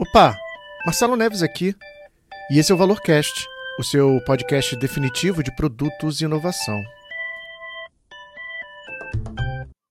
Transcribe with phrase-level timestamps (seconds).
[0.00, 0.34] Opa,
[0.86, 1.76] Marcelo Neves aqui.
[2.50, 3.46] E esse é o Valorcast,
[3.78, 6.82] o seu podcast definitivo de produtos e inovação.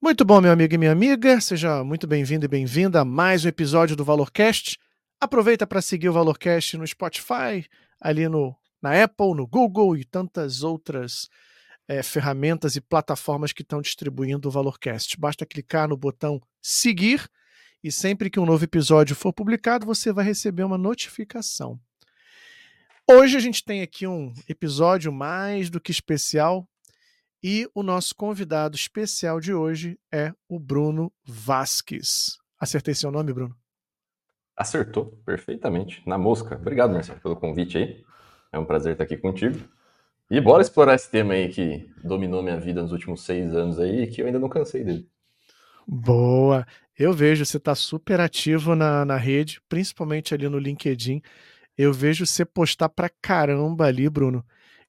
[0.01, 1.39] Muito bom, meu amigo e minha amiga.
[1.39, 4.79] Seja muito bem-vindo e bem-vinda a mais um episódio do Valorcast.
[5.21, 7.69] Aproveita para seguir o Valorcast no Spotify,
[8.01, 11.29] ali no, na Apple, no Google e tantas outras
[11.87, 15.15] é, ferramentas e plataformas que estão distribuindo o Valorcast.
[15.19, 17.29] Basta clicar no botão seguir
[17.83, 21.79] e sempre que um novo episódio for publicado, você vai receber uma notificação.
[23.07, 26.67] Hoje a gente tem aqui um episódio mais do que especial
[27.41, 32.37] e o nosso convidado especial de hoje é o Bruno Vasques.
[32.59, 33.55] Acertei seu nome, Bruno?
[34.55, 36.55] Acertou perfeitamente, na mosca.
[36.55, 38.03] Obrigado, Marcelo, pelo convite aí.
[38.51, 39.57] É um prazer estar aqui contigo.
[40.29, 44.03] E bora explorar esse tema aí que dominou minha vida nos últimos seis anos aí
[44.03, 45.09] e que eu ainda não cansei dele.
[45.87, 46.67] Boa!
[46.99, 51.21] Eu vejo, você está super ativo na, na rede, principalmente ali no LinkedIn.
[51.77, 54.45] Eu vejo você postar pra caramba ali, Bruno,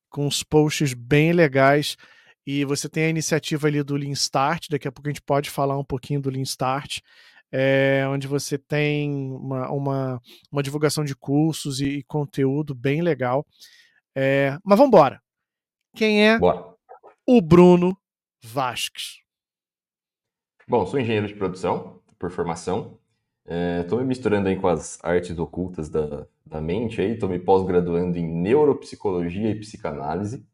[0.09, 1.97] com uns posts bem legais.
[2.45, 5.49] E você tem a iniciativa ali do Lean Start, daqui a pouco a gente pode
[5.49, 6.99] falar um pouquinho do Lean Start,
[7.53, 10.21] é, onde você tem uma, uma,
[10.51, 13.47] uma, divulgação de cursos e, e conteúdo bem legal.
[14.17, 15.23] É, mas vamos embora.
[15.95, 16.75] Quem é Bora.
[17.25, 17.97] o Bruno
[18.43, 19.21] Vasques?
[20.67, 22.99] Bom, sou engenheiro de produção por formação.
[23.81, 27.13] Estou é, me misturando aí com as artes ocultas da, da mente aí.
[27.13, 30.47] Estou me pós-graduando em neuropsicologia e psicanálise,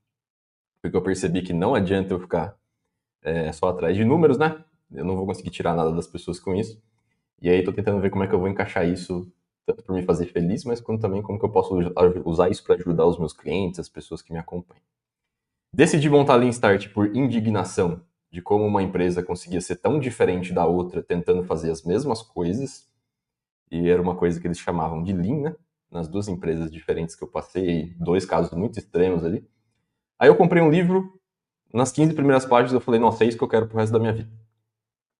[0.81, 2.57] porque eu percebi que não adianta eu ficar
[3.23, 4.65] é, só atrás de números, né?
[4.91, 6.81] Eu não vou conseguir tirar nada das pessoas com isso.
[7.43, 9.31] E aí estou tentando ver como é que eu vou encaixar isso,
[9.67, 11.75] tanto para me fazer feliz, mas quanto também como que eu posso
[12.25, 14.83] usar isso para ajudar os meus clientes, as pessoas que me acompanham.
[15.73, 20.67] Decidi montar Lean Start por indignação de como uma empresa conseguia ser tão diferente da
[20.67, 22.89] outra, tentando fazer as mesmas coisas.
[23.71, 25.57] E era uma coisa que eles chamavam de Lean, né?
[25.91, 29.49] Nas duas empresas diferentes que eu passei, dois casos muito extremos ali.
[30.19, 31.21] Aí eu comprei um livro,
[31.73, 33.99] nas 15 primeiras páginas eu falei, nossa, é isso que eu quero pro resto da
[33.99, 34.31] minha vida.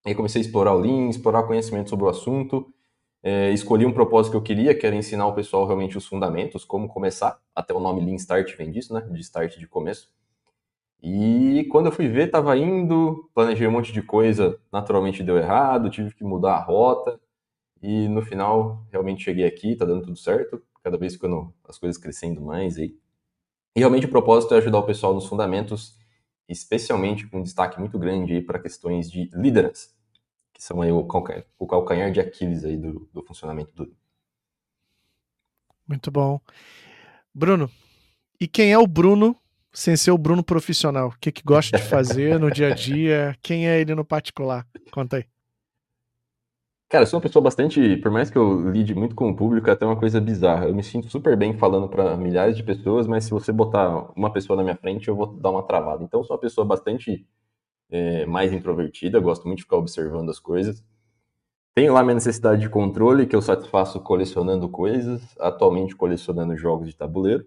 [0.05, 2.73] Aí comecei a explorar o Lean, explorar conhecimento sobre o assunto,
[3.21, 6.63] é, escolhi um propósito que eu queria, que era ensinar o pessoal realmente os fundamentos,
[6.63, 9.01] como começar, até o nome Lean Start vem disso, né?
[9.01, 10.09] De start de começo.
[11.01, 15.89] E quando eu fui ver, estava indo, planejei um monte de coisa, naturalmente deu errado,
[15.89, 17.19] tive que mudar a rota.
[17.81, 21.97] E no final, realmente cheguei aqui, tá dando tudo certo, cada vez ficando as coisas
[22.01, 22.97] crescendo mais aí.
[23.75, 25.95] E realmente o propósito é ajudar o pessoal nos fundamentos,
[26.49, 29.89] especialmente com um destaque muito grande para questões de liderança,
[30.51, 33.95] que são aí o calcanhar, o calcanhar de Aquiles aí do, do funcionamento do.
[35.87, 36.41] Muito bom.
[37.31, 37.69] Bruno,
[38.41, 39.35] e quem é o Bruno
[39.73, 41.09] sem ser o Bruno profissional?
[41.09, 43.35] O que, que gosta de fazer no dia a dia?
[43.41, 44.65] Quem é ele no particular?
[44.91, 45.25] Conta aí.
[46.89, 49.69] Cara, eu sou uma pessoa bastante, por mais que eu lide muito com o público,
[49.69, 50.67] é até uma coisa bizarra.
[50.67, 54.31] Eu me sinto super bem falando para milhares de pessoas, mas se você botar uma
[54.31, 56.01] pessoa na minha frente, eu vou dar uma travada.
[56.03, 57.27] Então, eu sou uma pessoa bastante
[57.89, 60.81] é, mais introvertida, gosto muito de ficar observando as coisas.
[61.75, 66.95] Tenho lá minha necessidade de controle, que eu satisfaço colecionando coisas, atualmente colecionando jogos de
[66.95, 67.45] tabuleiro.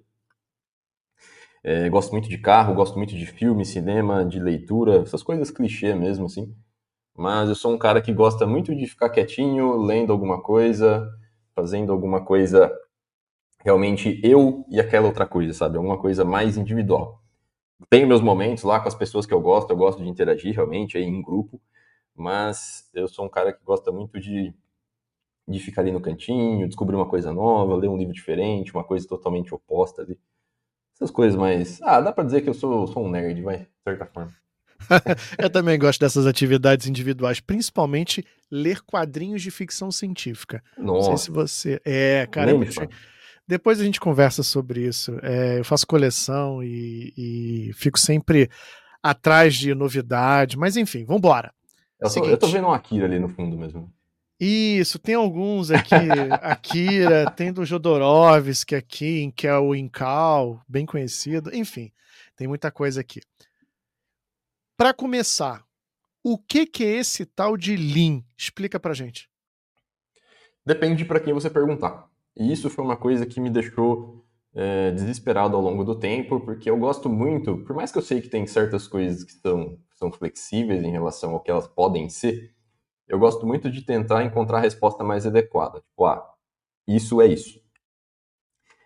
[1.63, 5.95] É, gosto muito de carro, gosto muito de filme, cinema, de leitura, essas coisas clichê
[5.95, 6.55] mesmo, assim.
[7.17, 11.09] Mas eu sou um cara que gosta muito de ficar quietinho, lendo alguma coisa,
[11.55, 12.73] fazendo alguma coisa
[13.65, 15.77] realmente eu e aquela outra coisa, sabe?
[15.77, 17.23] Alguma coisa mais individual.
[17.91, 20.99] Tenho meus momentos lá com as pessoas que eu gosto, eu gosto de interagir realmente
[20.99, 21.61] aí em grupo,
[22.17, 24.55] mas eu sou um cara que gosta muito de,
[25.49, 29.07] de ficar ali no cantinho, descobrir uma coisa nova, ler um livro diferente, uma coisa
[29.09, 30.19] totalmente oposta ali.
[31.01, 31.81] Essas coisas mais.
[31.83, 34.33] Ah, dá pra dizer que eu sou, sou um nerd, vai, de certa forma.
[35.39, 40.63] eu também gosto dessas atividades individuais, principalmente ler quadrinhos de ficção científica.
[40.77, 41.11] Nossa.
[41.11, 41.81] Não sei se você.
[41.85, 42.53] É, cara.
[43.47, 45.19] Depois a gente conversa sobre isso.
[45.23, 48.49] É, eu faço coleção e, e, fico sempre
[49.03, 51.53] atrás de novidade, mas enfim, vambora.
[52.01, 53.93] Eu tô, eu tô vendo um Akira ali no fundo mesmo.
[54.41, 55.95] Isso, tem alguns aqui,
[56.41, 61.93] Akira, tem do Jodorowsky aqui, que é o Incal, bem conhecido, enfim,
[62.35, 63.21] tem muita coisa aqui.
[64.79, 65.63] Para começar,
[66.25, 68.23] o que, que é esse tal de Lean?
[68.35, 69.29] Explica pra gente.
[70.65, 72.09] Depende para quem você perguntar.
[72.35, 76.71] E isso foi uma coisa que me deixou é, desesperado ao longo do tempo, porque
[76.71, 80.11] eu gosto muito, por mais que eu sei que tem certas coisas que são, são
[80.11, 82.55] flexíveis em relação ao que elas podem ser,
[83.11, 85.81] eu gosto muito de tentar encontrar a resposta mais adequada.
[85.81, 86.35] Tipo, ah,
[86.87, 87.61] isso é isso.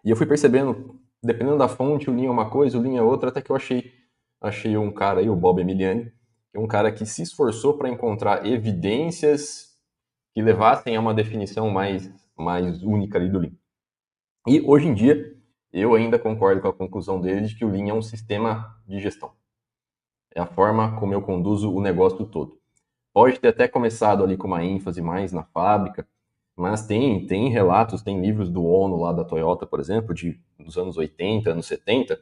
[0.04, 3.02] E eu fui percebendo, dependendo da fonte, o linha é uma coisa, o linha é
[3.02, 3.92] outra, até que eu achei,
[4.40, 6.06] achei um cara aí, o Bob Emiliani,
[6.50, 9.74] que é um cara que se esforçou para encontrar evidências
[10.32, 13.52] que levassem a uma definição mais mais única ali do Lean.
[14.46, 15.32] E hoje em dia,
[15.72, 18.98] eu ainda concordo com a conclusão dele de que o Lean é um sistema de
[19.00, 19.32] gestão.
[20.34, 22.60] É a forma como eu conduzo o negócio todo.
[23.14, 26.04] Pode ter até começado ali com uma ênfase mais na fábrica,
[26.56, 30.76] mas tem, tem relatos, tem livros do ONU lá da Toyota, por exemplo, de dos
[30.76, 32.16] anos 80, anos 70,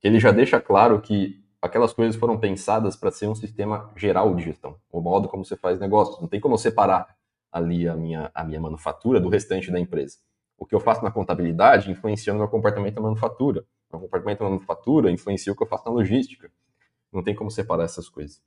[0.00, 4.34] que ele já deixa claro que aquelas coisas foram pensadas para ser um sistema geral
[4.34, 6.18] de gestão, o modo como você faz negócios.
[6.18, 7.14] Não tem como separar
[7.52, 10.16] ali a minha, a minha manufatura do restante da empresa.
[10.56, 13.66] O que eu faço na contabilidade influencia no meu comportamento na manufatura.
[13.92, 16.50] Meu comportamento na manufatura influencia o que eu faço na logística.
[17.12, 18.40] Não tem como separar essas coisas.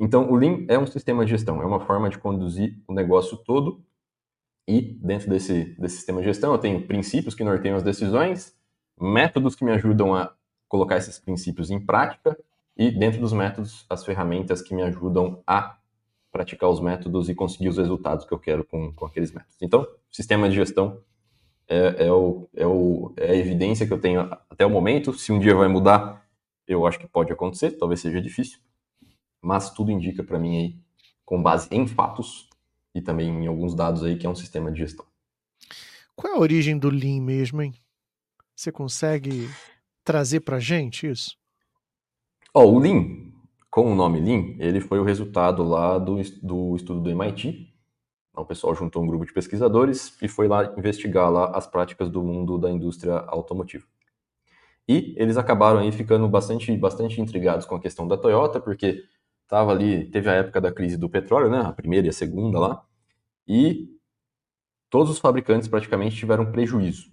[0.00, 3.36] Então, o Lean é um sistema de gestão, é uma forma de conduzir o negócio
[3.36, 3.84] todo.
[4.66, 8.56] E dentro desse, desse sistema de gestão, eu tenho princípios que norteiam as decisões,
[8.98, 10.32] métodos que me ajudam a
[10.68, 12.38] colocar esses princípios em prática
[12.76, 15.76] e dentro dos métodos as ferramentas que me ajudam a
[16.32, 19.58] praticar os métodos e conseguir os resultados que eu quero com, com aqueles métodos.
[19.60, 21.02] Então, sistema de gestão
[21.68, 25.12] é, é, o, é, o, é a evidência que eu tenho até o momento.
[25.12, 26.24] Se um dia vai mudar,
[26.66, 28.60] eu acho que pode acontecer, talvez seja difícil,
[29.40, 30.76] mas tudo indica para mim aí,
[31.24, 32.48] com base em fatos
[32.94, 35.06] e também em alguns dados aí, que é um sistema de gestão.
[36.14, 37.74] Qual é a origem do Lean mesmo, hein?
[38.54, 39.48] Você consegue
[40.04, 41.36] trazer para gente isso?
[42.52, 43.30] Ó, oh, o Lean,
[43.70, 47.72] com o nome Lean, ele foi o resultado lá do, do estudo do MIT.
[48.36, 52.22] O pessoal juntou um grupo de pesquisadores e foi lá investigar lá as práticas do
[52.22, 53.86] mundo da indústria automotiva.
[54.88, 59.04] E eles acabaram aí ficando bastante, bastante intrigados com a questão da Toyota, porque
[59.50, 62.58] tava ali, teve a época da crise do petróleo, né, a primeira e a segunda
[62.58, 62.86] lá,
[63.48, 63.88] e
[64.88, 67.10] todos os fabricantes praticamente tiveram prejuízo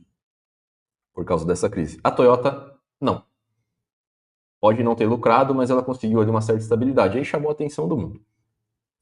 [1.14, 2.00] por causa dessa crise.
[2.04, 3.26] A Toyota não.
[4.62, 7.18] Pode não ter lucrado, mas ela conseguiu ali uma certa estabilidade.
[7.18, 8.24] Aí chamou a atenção do mundo.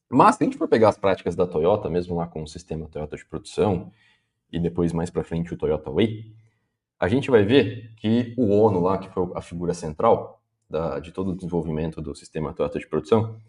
[0.10, 2.88] Mas se a gente for pegar as práticas da Toyota, mesmo lá com o sistema
[2.88, 3.92] Toyota de produção,
[4.50, 6.34] e depois mais para frente o Toyota Way,
[6.98, 11.12] a gente vai ver que o ONU lá, que foi a figura central da, de
[11.12, 13.40] todo o desenvolvimento do sistema Toyota de produção,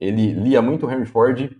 [0.00, 1.56] ele lia muito Henry Ford,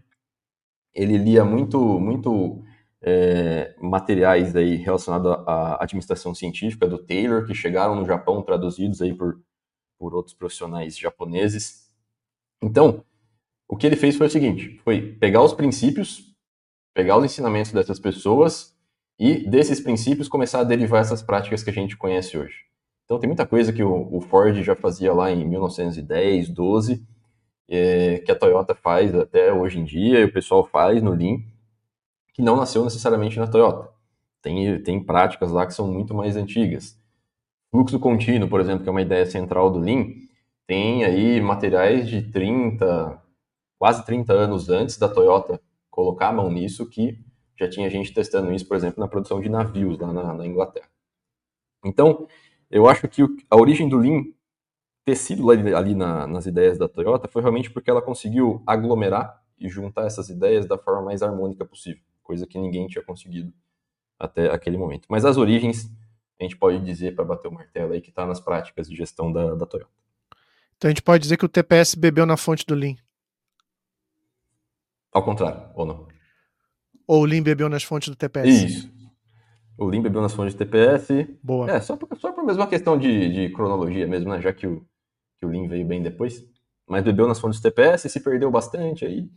[0.94, 2.62] ele lia muito, muito
[3.00, 9.14] é, materiais aí relacionados à administração científica do Taylor, que chegaram no Japão traduzidos aí
[9.14, 9.41] por,
[9.99, 11.88] por outros profissionais japoneses.
[12.62, 13.05] Então,
[13.69, 16.35] o que ele fez foi o seguinte, foi pegar os princípios,
[16.94, 18.76] pegar os ensinamentos dessas pessoas
[19.19, 22.71] e desses princípios começar a derivar essas práticas que a gente conhece hoje.
[23.04, 27.06] Então tem muita coisa que o, Ford já fazia lá em 1910, 12,
[27.69, 31.38] é, que a Toyota faz até hoje em dia, e o pessoal faz no Lean,
[32.32, 33.90] que não nasceu necessariamente na Toyota.
[34.40, 36.99] Tem, tem práticas lá que são muito mais antigas.
[37.70, 40.06] Fluxo contínuo, por exemplo, que é uma ideia central do Lean,
[40.66, 43.22] tem aí materiais de 30,
[43.78, 45.60] quase 30 anos antes da Toyota
[45.90, 47.19] colocar a mão nisso, que
[47.58, 50.88] já tinha gente testando isso, por exemplo, na produção de navios lá na, na Inglaterra.
[51.84, 52.26] Então,
[52.72, 54.24] eu acho que a origem do Lean
[55.04, 59.69] ter sido ali, na, nas ideias da Toyota foi realmente porque ela conseguiu aglomerar e
[59.69, 63.52] juntar essas ideias da forma mais harmônica possível coisa que ninguém tinha conseguido
[64.19, 65.06] até aquele momento.
[65.08, 65.90] Mas as origens,
[66.40, 69.32] a gente pode dizer, para bater o martelo aí, que está nas práticas de gestão
[69.32, 69.90] da, da Toyota.
[70.76, 72.96] Então a gente pode dizer que o TPS bebeu na fonte do Lean.
[75.12, 76.08] Ao contrário, ou não?
[77.06, 78.49] Ou o Lean bebeu nas fontes do TPS?
[78.49, 79.01] Isso.
[79.79, 81.26] O Lean bebeu nas fontes do TPS.
[81.43, 81.71] Boa.
[81.71, 84.41] É, só por, só por mesma questão de, de cronologia mesmo, né?
[84.41, 84.87] Já que o,
[85.38, 86.45] que o Lean veio bem depois.
[86.87, 89.31] Mas bebeu nas fontes do TPS, se perdeu bastante aí.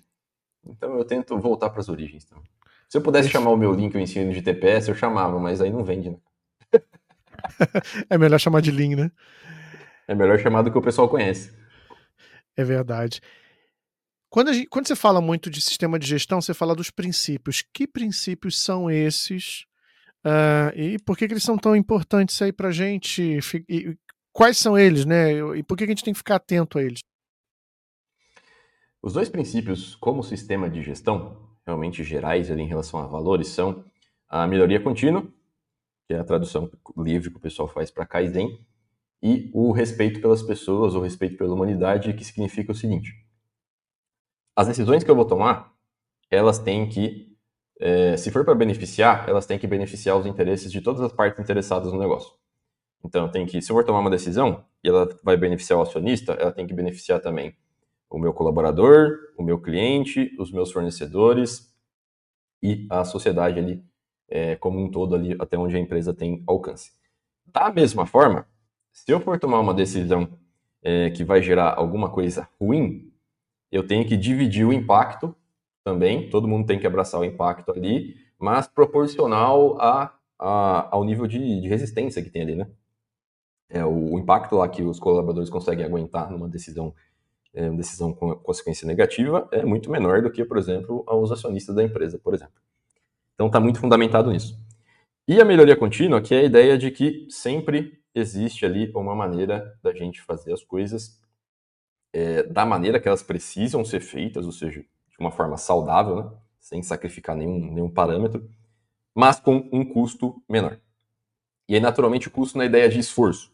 [0.66, 2.50] Então eu tento voltar para as origens também.
[2.90, 5.72] Se eu pudesse chamar o meu link eu ensino de TPS, eu chamava, mas aí
[5.72, 6.18] não vende, né?
[8.10, 9.12] é melhor chamar de Lean, né?
[10.08, 11.54] É melhor chamar do que o pessoal conhece.
[12.56, 13.22] É verdade.
[14.30, 17.64] Quando, gente, quando, você fala muito de sistema de gestão, você fala dos princípios.
[17.74, 19.66] Que princípios são esses?
[20.26, 23.40] Uh, e por que, que, eles são tão importantes aí pra gente?
[23.70, 23.98] E,
[24.34, 25.34] quais são eles, né?
[25.56, 27.00] E por que, que a gente tem que ficar atento a eles?
[29.02, 33.86] Os dois princípios, como sistema de gestão, realmente gerais ali em relação a valores são
[34.28, 35.22] a melhoria contínua,
[36.08, 38.60] que é a tradução livre que o pessoal faz para Kaizen,
[39.22, 43.14] e o respeito pelas pessoas, o respeito pela humanidade, que significa o seguinte:
[44.56, 45.74] as decisões que eu vou tomar,
[46.30, 47.35] elas têm que,
[47.80, 51.40] é, se for para beneficiar, elas têm que beneficiar os interesses de todas as partes
[51.40, 52.34] interessadas no negócio.
[53.04, 56.34] Então, tem que, se eu for tomar uma decisão e ela vai beneficiar o acionista,
[56.34, 57.56] ela tem que beneficiar também
[58.10, 61.74] o meu colaborador, o meu cliente, os meus fornecedores
[62.64, 63.84] e a sociedade ali
[64.28, 66.92] é, como um todo ali até onde a empresa tem alcance.
[67.46, 68.48] Da mesma forma,
[68.92, 70.38] se eu for tomar uma decisão
[70.82, 73.12] é, que vai gerar alguma coisa ruim,
[73.72, 75.36] eu tenho que dividir o impacto
[75.86, 81.28] também, todo mundo tem que abraçar o impacto ali, mas proporcional a, a ao nível
[81.28, 82.68] de, de, resistência que tem ali, né?
[83.70, 86.94] É, o, o, impacto lá que os colaboradores conseguem aguentar numa decisão,
[87.54, 91.76] é, uma decisão com consequência negativa é muito menor do que, por exemplo, os acionistas
[91.76, 92.56] da empresa, por exemplo.
[93.36, 94.60] Então está muito fundamentado nisso.
[95.28, 99.78] E a melhoria contínua, que é a ideia de que sempre existe ali uma maneira
[99.84, 101.22] da gente fazer as coisas
[102.14, 104.84] é, da maneira que elas precisam ser feitas, ou seja,
[105.18, 106.32] de uma forma saudável, né?
[106.60, 108.50] sem sacrificar nenhum, nenhum parâmetro,
[109.14, 110.80] mas com um custo menor.
[111.70, 113.54] E aí, naturalmente, o custo na ideia de esforço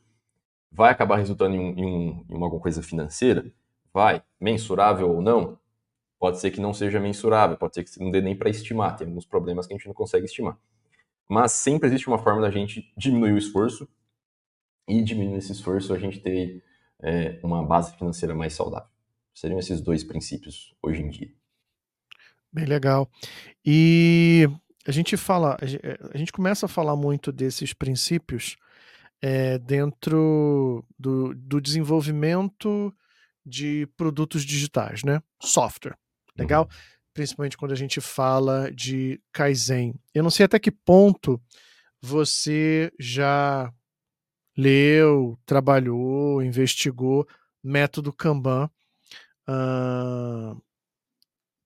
[0.72, 3.52] vai acabar resultando em, um, em, um, em alguma coisa financeira?
[3.94, 4.24] Vai.
[4.40, 5.60] Mensurável ou não?
[6.18, 9.08] Pode ser que não seja mensurável, pode ser que não dê nem para estimar, tem
[9.08, 10.58] alguns problemas que a gente não consegue estimar.
[11.28, 13.88] Mas sempre existe uma forma da gente diminuir o esforço
[14.88, 16.64] e diminuindo esse esforço a gente ter
[17.02, 18.90] é, uma base financeira mais saudável.
[19.34, 21.41] Seriam esses dois princípios hoje em dia.
[22.52, 23.10] Bem legal.
[23.66, 24.48] E
[24.86, 25.58] a gente fala,
[26.14, 28.58] a gente começa a falar muito desses princípios
[29.22, 32.94] é, dentro do, do desenvolvimento
[33.46, 35.22] de produtos digitais, né?
[35.42, 35.98] Software.
[36.38, 36.64] Legal?
[36.64, 36.70] Uhum.
[37.14, 39.96] Principalmente quando a gente fala de Kaizen.
[40.14, 41.42] Eu não sei até que ponto
[42.02, 43.72] você já
[44.58, 47.28] leu, trabalhou, investigou
[47.64, 48.70] método Kanban,
[49.48, 50.62] uh,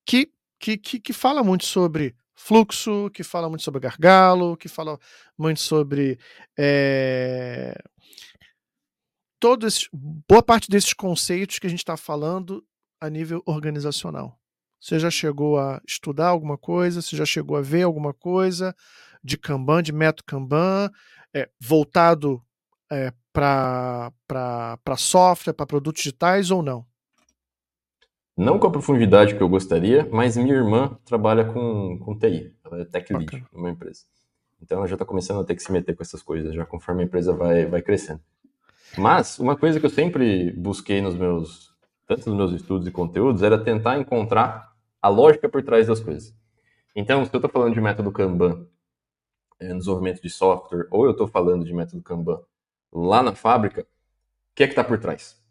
[0.06, 5.00] que, que, que, que fala muito sobre fluxo, que fala muito sobre gargalo, que fala
[5.38, 6.20] muito sobre
[6.58, 7.78] é,
[9.40, 9.90] todos
[10.28, 12.66] boa parte desses conceitos que a gente está falando
[13.00, 14.40] a nível organizacional.
[14.80, 17.02] Você já chegou a estudar alguma coisa?
[17.02, 18.76] Você já chegou a ver alguma coisa
[19.24, 20.92] de Kanban, de método Kanban,
[21.34, 22.44] é, voltado
[22.92, 24.12] é, para
[24.98, 26.86] software, para produtos digitais ou não?
[28.38, 32.82] Não com a profundidade que eu gostaria, mas minha irmã trabalha com, com TI, ela
[32.82, 33.44] é tech lead okay.
[33.54, 34.04] numa empresa.
[34.62, 37.04] Então ela já está começando a ter que se meter com essas coisas, já conforme
[37.04, 38.20] a empresa vai, vai crescendo.
[38.98, 41.74] Mas uma coisa que eu sempre busquei nos meus,
[42.06, 46.36] tanto nos meus estudos e conteúdos, era tentar encontrar a lógica por trás das coisas.
[46.96, 48.68] Então, se eu estou falando de método Kanban
[49.60, 52.42] é, no desenvolvimento de software, ou eu estou falando de método Kanban
[52.92, 55.42] lá na fábrica, o que é que está por trás?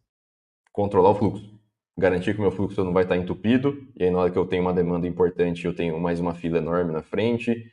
[0.72, 1.53] Controlar o fluxo.
[1.96, 4.38] Garantir que o meu fluxo não vai estar tá entupido, e aí na hora que
[4.38, 7.70] eu tenho uma demanda importante, eu tenho mais uma fila enorme na frente.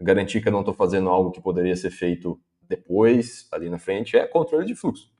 [0.00, 2.38] Garantir que eu não estou fazendo algo que poderia ser feito
[2.68, 5.10] depois, ali na frente, é controle de fluxo.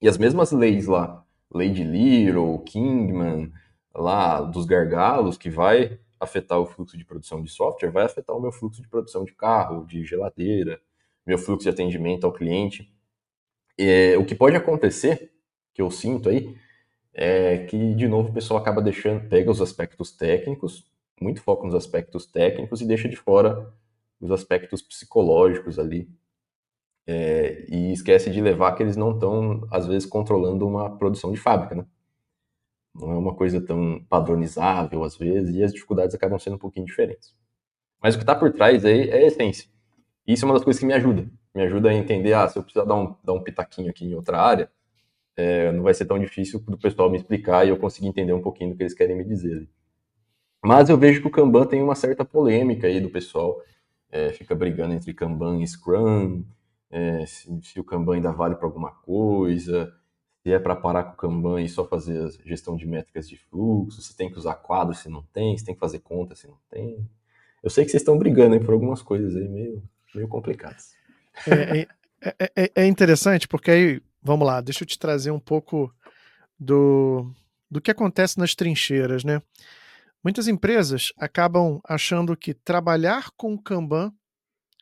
[0.00, 3.52] E as mesmas leis lá, lei de Little, Kingman,
[3.94, 8.40] lá dos gargalos, que vai afetar o fluxo de produção de software, vai afetar o
[8.40, 10.80] meu fluxo de produção de carro, de geladeira,
[11.26, 12.92] meu fluxo de atendimento ao cliente.
[13.78, 15.32] É, o que pode acontecer,
[15.74, 16.56] que eu sinto aí,
[17.14, 20.84] é que, de novo, o pessoal acaba deixando, pega os aspectos técnicos,
[21.20, 23.72] muito foco nos aspectos técnicos e deixa de fora
[24.20, 26.08] os aspectos psicológicos ali.
[27.06, 31.38] É, e esquece de levar que eles não estão, às vezes, controlando uma produção de
[31.38, 31.86] fábrica, né?
[32.94, 36.86] Não é uma coisa tão padronizável, às vezes, e as dificuldades acabam sendo um pouquinho
[36.86, 37.34] diferentes.
[38.00, 39.68] Mas o que está por trás aí é a essência.
[40.26, 42.62] Isso é uma das coisas que me ajuda me ajuda a entender, ah, se eu
[42.62, 44.70] precisar dar um, dar um pitaquinho aqui em outra área,
[45.36, 48.42] é, não vai ser tão difícil do pessoal me explicar e eu conseguir entender um
[48.42, 49.68] pouquinho do que eles querem me dizer.
[50.64, 53.60] Mas eu vejo que o Kanban tem uma certa polêmica aí do pessoal,
[54.10, 56.44] é, fica brigando entre Kanban e Scrum,
[56.90, 59.92] é, se, se, o Kanban ainda vale para alguma coisa,
[60.42, 63.36] se é para parar com o Kanban e só fazer a gestão de métricas de
[63.36, 66.46] fluxo, se tem que usar quadros se não tem, se tem que fazer conta se
[66.46, 67.08] não tem.
[67.62, 69.82] Eu sei que vocês estão brigando aí por algumas coisas aí meio,
[70.14, 70.94] meio complicadas.
[71.46, 71.86] É,
[72.20, 75.92] é, é, é, interessante porque aí, vamos lá, deixa eu te trazer um pouco
[76.58, 77.34] do,
[77.70, 79.42] do que acontece nas trincheiras, né?
[80.22, 84.12] Muitas empresas acabam achando que trabalhar com Kanban,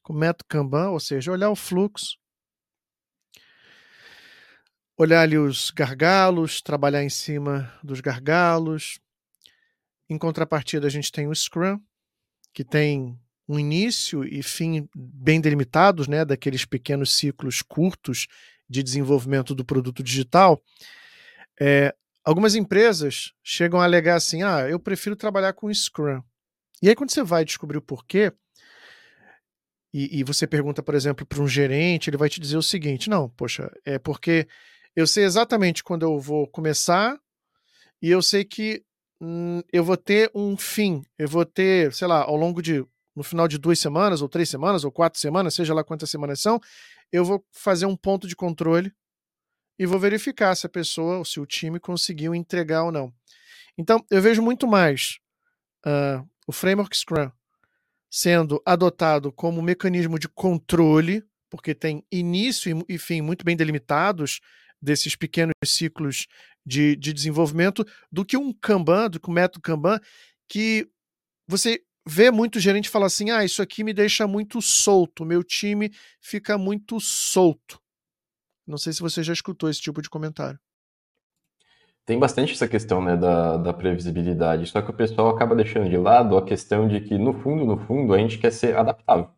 [0.03, 2.19] com método Kanban, ou seja, olhar o fluxo,
[4.99, 9.01] olhar ali os gargalos, trabalhar em cima dos gargalos.
[10.11, 11.81] Em contrapartida, a gente tem o Scrum,
[12.53, 13.19] que tem
[13.49, 18.27] um início e fim bem delimitados, né, daqueles pequenos ciclos curtos
[18.71, 20.63] de desenvolvimento do produto digital,
[21.61, 21.93] é,
[22.25, 26.23] algumas empresas chegam a alegar assim: ah, eu prefiro trabalhar com Scrum.
[26.81, 28.33] E aí, quando você vai descobrir o porquê,
[29.93, 33.11] e, e você pergunta, por exemplo, para um gerente, ele vai te dizer o seguinte:
[33.11, 34.47] não, poxa, é porque
[34.95, 37.19] eu sei exatamente quando eu vou começar
[38.01, 38.85] e eu sei que
[39.21, 42.85] hum, eu vou ter um fim, eu vou ter, sei lá, ao longo de
[43.15, 46.41] no final de duas semanas, ou três semanas, ou quatro semanas, seja lá quantas semanas
[46.41, 46.61] são,
[47.13, 48.93] eu vou fazer um ponto de controle
[49.79, 53.13] e vou verificar se a pessoa ou se o time conseguiu entregar ou não.
[53.79, 55.19] Então, eu vejo muito mais
[55.87, 57.31] uh, o framework Scrum
[58.11, 64.41] sendo adotado como mecanismo de controle, porque tem início e fim muito bem delimitados
[64.83, 66.27] desses pequenos ciclos
[66.67, 70.01] de, de desenvolvimento, do que um Kanban, do que um método Kanban,
[70.49, 70.91] que
[71.47, 75.93] você vê muito gerente falar assim: ah, isso aqui me deixa muito solto, meu time
[76.21, 77.81] fica muito solto.
[78.67, 80.59] Não sei se você já escutou esse tipo de comentário.
[82.07, 85.97] Tem bastante essa questão né, da, da previsibilidade, só que o pessoal acaba deixando de
[85.97, 89.29] lado a questão de que, no fundo, no fundo, a gente quer ser adaptável.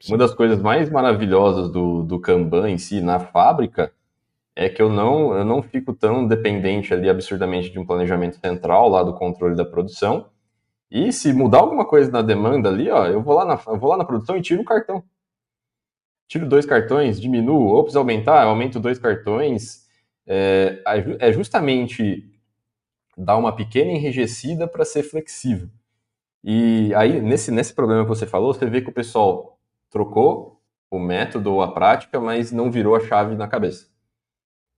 [0.00, 0.12] Sim.
[0.12, 3.92] Uma das coisas mais maravilhosas do, do Kanban em si, na fábrica,
[4.56, 8.88] é que eu não, eu não fico tão dependente ali absurdamente de um planejamento central
[8.88, 10.29] lá do controle da produção.
[10.90, 13.96] E se mudar alguma coisa na demanda ali, ó, eu vou lá na, vou lá
[13.96, 15.04] na produção e tiro o cartão.
[16.26, 19.88] Tiro dois cartões, diminuo, ou precisa aumentar, aumento dois cartões.
[20.26, 20.82] É,
[21.18, 22.30] é justamente
[23.16, 25.68] dar uma pequena enrijecida para ser flexível.
[26.42, 29.58] E aí, nesse, nesse problema que você falou, você vê que o pessoal
[29.90, 33.89] trocou o método ou a prática, mas não virou a chave na cabeça.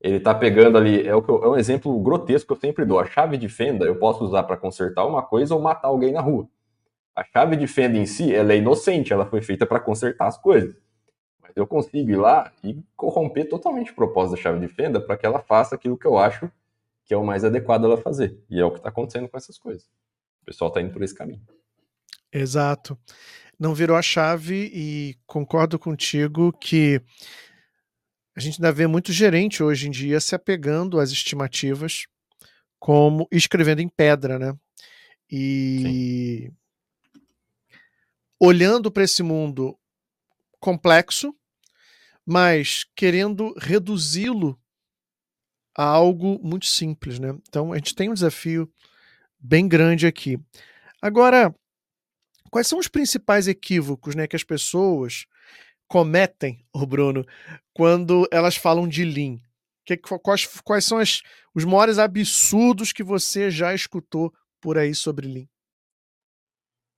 [0.03, 2.99] Ele está pegando ali, é, o eu, é um exemplo grotesco que eu sempre dou.
[2.99, 6.21] A chave de fenda eu posso usar para consertar uma coisa ou matar alguém na
[6.21, 6.49] rua.
[7.15, 10.37] A chave de fenda em si, ela é inocente, ela foi feita para consertar as
[10.37, 10.75] coisas.
[11.41, 15.17] Mas eu consigo ir lá e corromper totalmente o propósito da chave de fenda para
[15.17, 16.51] que ela faça aquilo que eu acho
[17.05, 18.37] que é o mais adequado ela fazer.
[18.51, 19.85] E é o que está acontecendo com essas coisas.
[20.43, 21.43] O pessoal está indo por esse caminho.
[22.33, 22.99] Exato.
[23.59, 27.01] Não virou a chave e concordo contigo que
[28.35, 32.07] a gente ainda vê muito gerente hoje em dia se apegando às estimativas
[32.79, 34.57] como escrevendo em pedra, né?
[35.31, 37.21] E Sim.
[38.41, 39.79] olhando para esse mundo
[40.59, 41.35] complexo,
[42.25, 44.59] mas querendo reduzi-lo
[45.77, 47.37] a algo muito simples, né?
[47.49, 48.71] Então a gente tem um desafio
[49.39, 50.39] bem grande aqui.
[51.01, 51.55] Agora,
[52.51, 55.27] quais são os principais equívocos, né, que as pessoas
[55.93, 57.23] cometem, o Bruno,
[57.75, 59.39] quando elas falam de Lean?
[59.85, 61.21] Que, quais, quais são as,
[61.55, 65.47] os maiores absurdos que você já escutou por aí sobre Lean?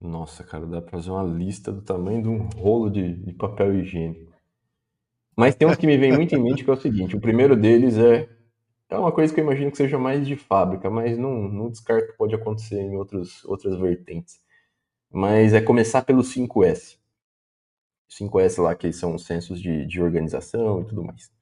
[0.01, 3.75] Nossa, cara, dá pra fazer uma lista do tamanho de um rolo de, de papel
[3.75, 4.33] higiênico.
[5.37, 7.57] Mas tem uns que me vem muito em mente que é o seguinte: o primeiro
[7.57, 8.29] deles é.
[8.89, 12.13] É uma coisa que eu imagino que seja mais de fábrica, mas não, não descarto
[12.13, 14.39] que pode acontecer em outros, outras vertentes.
[15.11, 16.99] Mas é começar pelo 5S.
[18.19, 21.33] 5S lá, que são os censos de, de organização e tudo mais.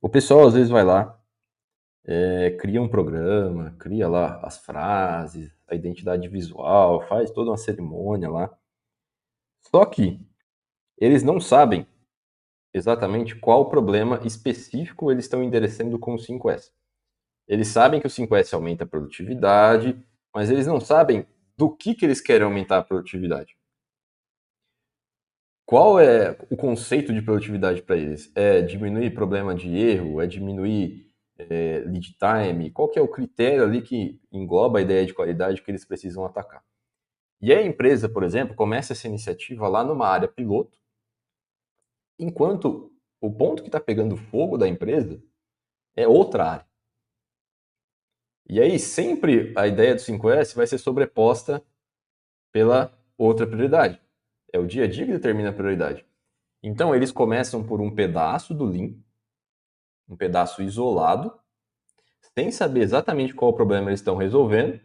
[0.00, 1.18] O pessoal às vezes vai lá,
[2.04, 8.28] é, cria um programa, cria lá as frases, a identidade visual, faz toda uma cerimônia
[8.28, 8.50] lá.
[9.62, 10.20] Só que
[10.98, 11.86] eles não sabem
[12.72, 16.70] exatamente qual problema específico eles estão endereçando com o 5S.
[17.46, 19.96] Eles sabem que o 5S aumenta a produtividade,
[20.34, 23.56] mas eles não sabem do que, que eles querem aumentar a produtividade.
[25.74, 28.30] Qual é o conceito de produtividade para eles?
[28.36, 30.22] É diminuir problema de erro?
[30.22, 32.70] É diminuir é, lead time?
[32.70, 36.24] Qual que é o critério ali que engloba a ideia de qualidade que eles precisam
[36.24, 36.64] atacar?
[37.42, 40.78] E a empresa, por exemplo, começa essa iniciativa lá numa área piloto,
[42.20, 45.20] enquanto o ponto que está pegando fogo da empresa
[45.96, 46.66] é outra área.
[48.48, 51.60] E aí sempre a ideia do 5S vai ser sobreposta
[52.52, 54.03] pela outra prioridade.
[54.54, 56.06] É o dia a dia que determina a prioridade.
[56.62, 58.94] Então, eles começam por um pedaço do Lean,
[60.08, 61.34] um pedaço isolado,
[62.38, 64.78] sem saber exatamente qual problema eles estão resolvendo,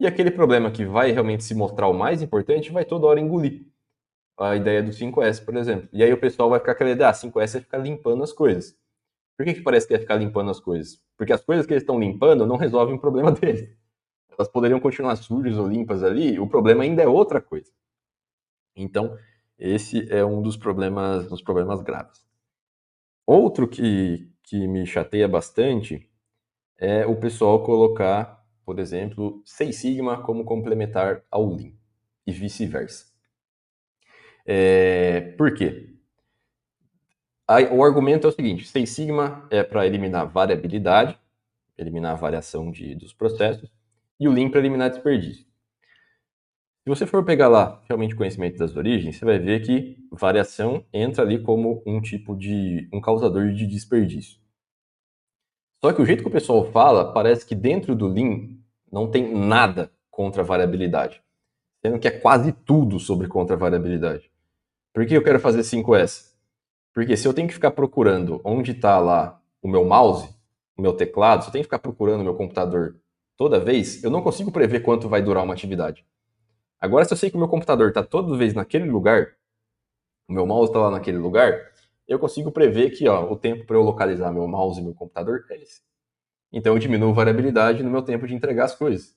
[0.00, 3.64] e aquele problema que vai realmente se mostrar o mais importante vai toda hora engolir.
[4.36, 5.88] A ideia do 5S, por exemplo.
[5.92, 8.76] E aí o pessoal vai ficar aquela ideia, ah, 5S é ficar limpando as coisas.
[9.36, 11.00] Por que, que parece que é ficar limpando as coisas?
[11.16, 13.72] Porque as coisas que eles estão limpando não resolvem o problema deles.
[14.36, 17.70] Elas poderiam continuar sujas ou limpas ali, o problema ainda é outra coisa.
[18.76, 19.16] Então,
[19.58, 22.24] esse é um dos problemas, dos problemas graves.
[23.26, 26.10] Outro que, que me chateia bastante
[26.78, 31.72] é o pessoal colocar, por exemplo, Seis Sigma como complementar ao Lean
[32.26, 33.06] e vice-versa.
[34.46, 35.90] É, por quê?
[37.72, 41.18] o argumento é o seguinte: Seis Sigma é para eliminar variabilidade,
[41.78, 43.70] eliminar a variação de, dos processos,
[44.18, 45.46] e o Lean para eliminar desperdício.
[46.84, 51.22] Se você for pegar lá realmente conhecimento das origens, você vai ver que variação entra
[51.22, 54.38] ali como um tipo de um causador de desperdício.
[55.82, 58.50] Só que o jeito que o pessoal fala, parece que dentro do Lean
[58.92, 61.22] não tem nada contra a variabilidade,
[61.80, 64.30] sendo que é quase tudo sobre contra a variabilidade.
[64.92, 66.34] Por que eu quero fazer 5S?
[66.92, 70.28] Porque se eu tenho que ficar procurando onde está lá o meu mouse,
[70.76, 72.96] o meu teclado, se eu tenho que ficar procurando o meu computador
[73.38, 76.04] toda vez, eu não consigo prever quanto vai durar uma atividade.
[76.84, 79.34] Agora, se eu sei que o meu computador está toda vez naquele lugar,
[80.28, 81.72] o meu mouse está lá naquele lugar,
[82.06, 85.46] eu consigo prever que ó, o tempo para eu localizar meu mouse e meu computador
[85.50, 85.80] é esse.
[86.52, 89.16] Então eu diminuo a variabilidade no meu tempo de entregar as coisas.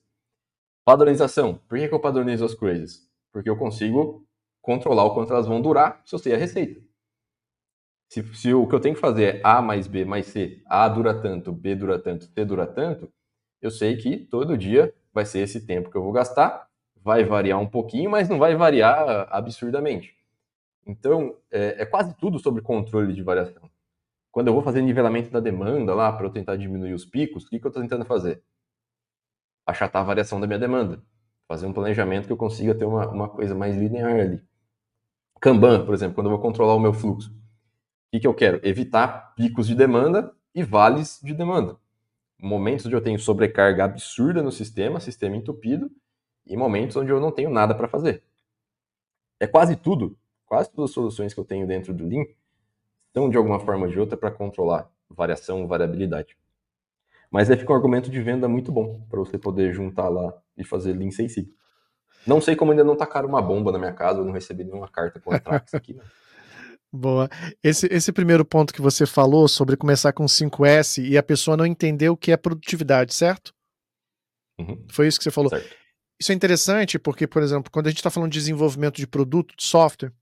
[0.82, 1.56] Padronização.
[1.68, 3.06] Por que, que eu padronizo as coisas?
[3.30, 4.26] Porque eu consigo
[4.62, 6.80] controlar o quanto elas vão durar se eu sei a receita.
[8.10, 10.88] Se, se, o que eu tenho que fazer é A mais B mais C, A
[10.88, 13.12] dura tanto, B dura tanto, C dura tanto,
[13.60, 16.66] eu sei que todo dia vai ser esse tempo que eu vou gastar,
[17.02, 20.16] vai variar um pouquinho, mas não vai variar absurdamente.
[20.86, 23.70] Então, é, é quase tudo sobre controle de variação.
[24.30, 27.48] Quando eu vou fazer nivelamento da demanda lá, para eu tentar diminuir os picos, o
[27.48, 28.42] que, que eu estou tentando fazer?
[29.66, 31.02] Achatar a variação da minha demanda.
[31.46, 34.42] Fazer um planejamento que eu consiga ter uma, uma coisa mais linear ali.
[35.40, 37.30] Kanban, por exemplo, quando eu vou controlar o meu fluxo.
[37.30, 38.60] O que, que eu quero?
[38.62, 41.76] Evitar picos de demanda e vales de demanda.
[42.40, 45.90] Momentos onde eu tenho sobrecarga absurda no sistema, sistema entupido,
[46.48, 48.22] e momentos onde eu não tenho nada para fazer.
[49.38, 50.16] É quase tudo
[50.48, 52.24] quase todas as soluções que eu tenho dentro do Lean
[53.12, 56.36] são de alguma forma ou de outra para controlar variação, variabilidade.
[57.30, 60.64] Mas aí fica um argumento de venda muito bom para você poder juntar lá e
[60.64, 61.52] fazer Lean sem si.
[62.26, 64.88] Não sei como ainda não tacaram uma bomba na minha casa, eu não recebi nenhuma
[64.88, 65.94] carta com Trax aqui.
[65.94, 66.02] Né?
[66.90, 67.28] Boa.
[67.62, 71.66] Esse, esse primeiro ponto que você falou sobre começar com 5S e a pessoa não
[71.66, 73.54] entender o que é produtividade, certo?
[74.58, 74.86] Uhum.
[74.90, 75.50] Foi isso que você falou.
[75.50, 75.76] Certo.
[76.20, 79.54] Isso é interessante porque, por exemplo, quando a gente está falando de desenvolvimento de produto,
[79.56, 80.12] de software,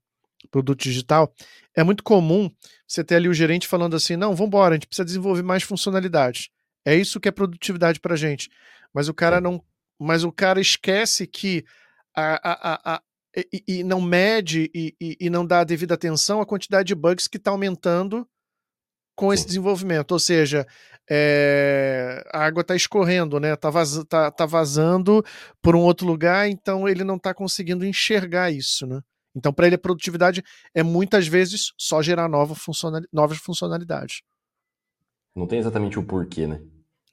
[0.51, 1.33] produto digital,
[1.75, 2.49] é muito comum
[2.87, 5.63] você ter ali o gerente falando assim: não, vamos embora, a gente precisa desenvolver mais
[5.63, 6.49] funcionalidades.
[6.85, 8.49] É isso que é produtividade para gente.
[8.93, 9.61] Mas o cara não,
[9.99, 11.65] mas o cara esquece que
[12.15, 13.01] a, a, a,
[13.35, 17.27] e, e, não mede e, e, não dá a devida atenção à quantidade de bugs
[17.27, 18.27] que está aumentando
[19.15, 19.49] com esse Sim.
[19.49, 20.11] desenvolvimento.
[20.11, 20.65] Ou seja,
[21.09, 23.53] é, a água está escorrendo, né?
[23.53, 25.23] Está vaz, tá, tá vazando
[25.61, 29.01] por um outro lugar, então ele não está conseguindo enxergar isso, né?
[29.35, 30.43] Então, para ele, a produtividade
[30.73, 34.21] é muitas vezes só gerar nova funcional, novas funcionalidades.
[35.35, 36.59] Não tem exatamente o porquê, né?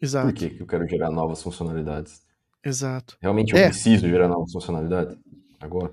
[0.01, 0.29] Exato.
[0.29, 2.23] Por que eu quero gerar novas funcionalidades?
[2.65, 3.19] Exato.
[3.21, 3.69] Realmente eu é.
[3.69, 5.19] preciso gerar novas funcionalidades
[5.61, 5.93] agora?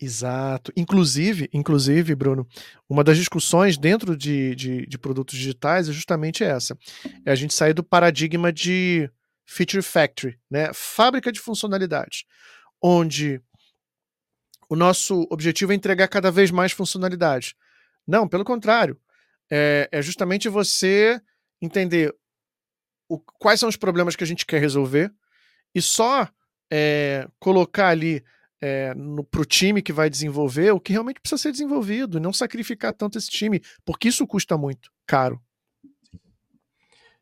[0.00, 0.72] Exato.
[0.76, 2.46] Inclusive, inclusive, Bruno,
[2.88, 6.78] uma das discussões dentro de, de, de, produtos digitais é justamente essa.
[7.24, 9.10] É a gente sair do paradigma de
[9.44, 10.70] feature factory, né?
[10.72, 12.24] Fábrica de funcionalidades,
[12.80, 13.42] onde
[14.68, 17.56] o nosso objetivo é entregar cada vez mais funcionalidade.
[18.06, 18.96] Não, pelo contrário.
[19.50, 21.20] É, é justamente você
[21.60, 22.14] entender
[23.08, 25.10] o, quais são os problemas que a gente quer resolver
[25.74, 26.28] e só
[26.70, 28.22] é, colocar ali
[28.60, 28.92] é,
[29.30, 32.92] para o time que vai desenvolver o que realmente precisa ser desenvolvido e não sacrificar
[32.92, 35.40] tanto esse time, porque isso custa muito caro.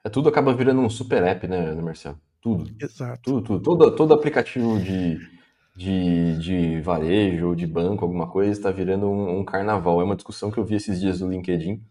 [0.05, 2.21] É, tudo acaba virando um super app, né, Marcelo?
[2.41, 2.71] Tudo.
[2.81, 3.23] Exato.
[3.23, 3.63] Tudo, tudo.
[3.63, 5.19] Todo, todo aplicativo de,
[5.75, 10.01] de, de varejo ou de banco, alguma coisa, está virando um, um, carnaval.
[10.01, 11.83] É uma discussão que eu vi esses dias no LinkedIn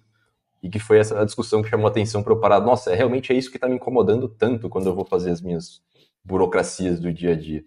[0.64, 2.62] e que foi essa discussão que chamou a atenção para eu parar.
[2.62, 5.42] Nossa, é, realmente é isso que está me incomodando tanto quando eu vou fazer as
[5.42, 5.82] minhas
[6.24, 7.66] burocracias do dia a dia.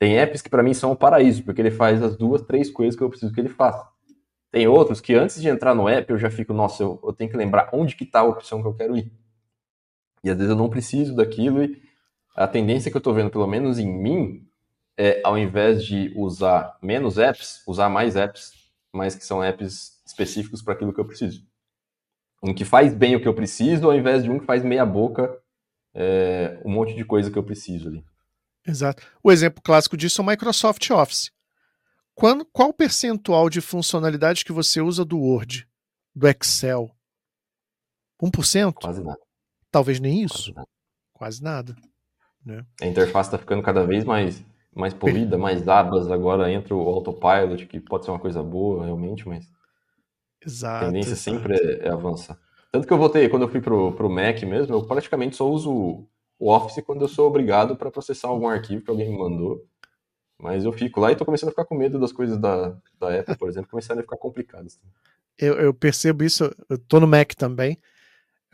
[0.00, 2.96] Tem apps que para mim são um paraíso, porque ele faz as duas, três coisas
[2.96, 3.86] que eu preciso que ele faça.
[4.50, 7.30] Tem outros que antes de entrar no app eu já fico, nossa, eu, eu tenho
[7.30, 9.12] que lembrar onde que está a opção que eu quero ir.
[10.24, 11.82] E às vezes eu não preciso daquilo e
[12.34, 14.48] a tendência que eu estou vendo, pelo menos em mim,
[14.96, 18.52] é, ao invés de usar menos apps, usar mais apps,
[18.90, 21.46] mas que são apps específicos para aquilo que eu preciso.
[22.42, 24.86] Um que faz bem o que eu preciso, ao invés de um que faz meia
[24.86, 25.38] boca
[25.94, 28.02] é, um monte de coisa que eu preciso ali.
[28.70, 29.02] Exato.
[29.22, 31.30] O exemplo clássico disso é o Microsoft Office.
[32.14, 35.66] Quando, qual o percentual de funcionalidades que você usa do Word,
[36.14, 36.90] do Excel?
[38.22, 38.74] 1%?
[38.74, 39.18] Quase nada.
[39.70, 40.52] Talvez nem isso.
[41.12, 41.74] Quase nada.
[42.44, 42.64] Né?
[42.80, 47.66] A interface está ficando cada vez mais mais polida, mais abas, agora entra o autopilot,
[47.66, 49.44] que pode ser uma coisa boa realmente, mas
[50.44, 51.22] exato, a tendência exato.
[51.22, 52.38] sempre é, é, avançar.
[52.70, 56.06] Tanto que eu voltei, quando eu fui pro, pro Mac mesmo, eu praticamente só uso
[56.40, 59.62] o Office quando eu sou obrigado para processar algum arquivo que alguém me mandou.
[60.38, 63.20] Mas eu fico lá e tô começando a ficar com medo das coisas da, da
[63.20, 64.80] Apple, por exemplo, começarem a ficar complicadas.
[65.38, 67.78] Eu, eu percebo isso, eu tô no Mac também.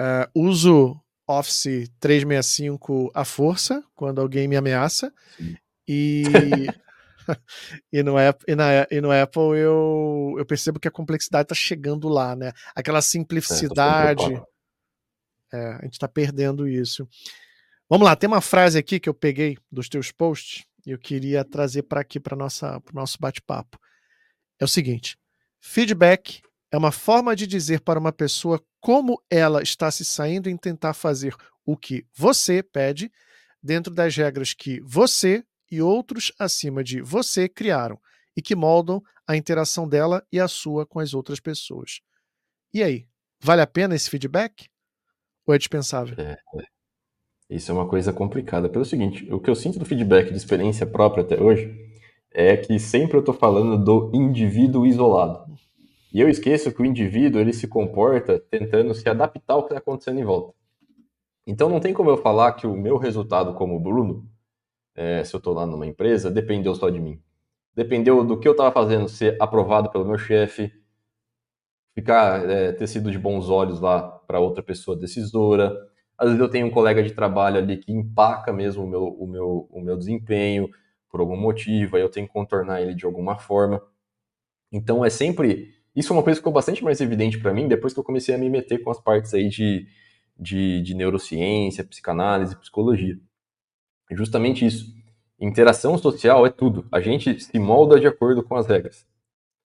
[0.00, 5.14] Uh, uso Office 365 à força, quando alguém me ameaça.
[5.36, 5.56] Sim.
[5.86, 6.24] E,
[7.92, 8.14] e, no,
[8.48, 12.50] e, na, e no Apple eu, eu percebo que a complexidade está chegando lá, né?
[12.74, 14.42] Aquela simplicidade.
[15.52, 17.08] É, a gente está perdendo isso.
[17.88, 21.44] Vamos lá, tem uma frase aqui que eu peguei dos teus posts e eu queria
[21.44, 22.38] trazer para aqui para o
[22.92, 23.78] nosso bate-papo.
[24.58, 25.16] É o seguinte:
[25.60, 30.56] feedback é uma forma de dizer para uma pessoa como ela está se saindo em
[30.56, 33.10] tentar fazer o que você pede,
[33.62, 38.00] dentro das regras que você e outros acima de você criaram
[38.36, 42.00] e que moldam a interação dela e a sua com as outras pessoas.
[42.72, 43.08] E aí,
[43.40, 44.68] vale a pena esse feedback?
[45.46, 46.14] Ou é dispensável?
[46.18, 46.75] É, é.
[47.48, 48.68] Isso é uma coisa complicada.
[48.68, 51.74] Pelo seguinte, o que eu sinto do feedback de experiência própria até hoje
[52.32, 55.46] é que sempre eu estou falando do indivíduo isolado.
[56.12, 59.78] E eu esqueço que o indivíduo ele se comporta tentando se adaptar ao que está
[59.78, 60.54] acontecendo em volta.
[61.46, 64.28] Então não tem como eu falar que o meu resultado como Bruno,
[64.94, 67.20] é, se eu estou lá numa empresa, dependeu só de mim.
[67.74, 70.72] Dependeu do que eu estava fazendo ser aprovado pelo meu chefe,
[71.94, 75.76] ficar é, ter sido de bons olhos lá para outra pessoa decisora.
[76.18, 79.26] Às vezes eu tenho um colega de trabalho ali que empaca mesmo o meu, o
[79.26, 80.70] meu, o meu desempenho
[81.10, 83.82] por algum motivo, aí eu tenho que contornar ele de alguma forma.
[84.72, 85.74] Então é sempre.
[85.94, 88.34] Isso é uma coisa que ficou bastante mais evidente para mim depois que eu comecei
[88.34, 89.86] a me meter com as partes aí de,
[90.38, 93.18] de, de neurociência, psicanálise, psicologia.
[94.10, 94.94] Justamente isso.
[95.38, 96.86] Interação social é tudo.
[96.90, 99.06] A gente se molda de acordo com as regras.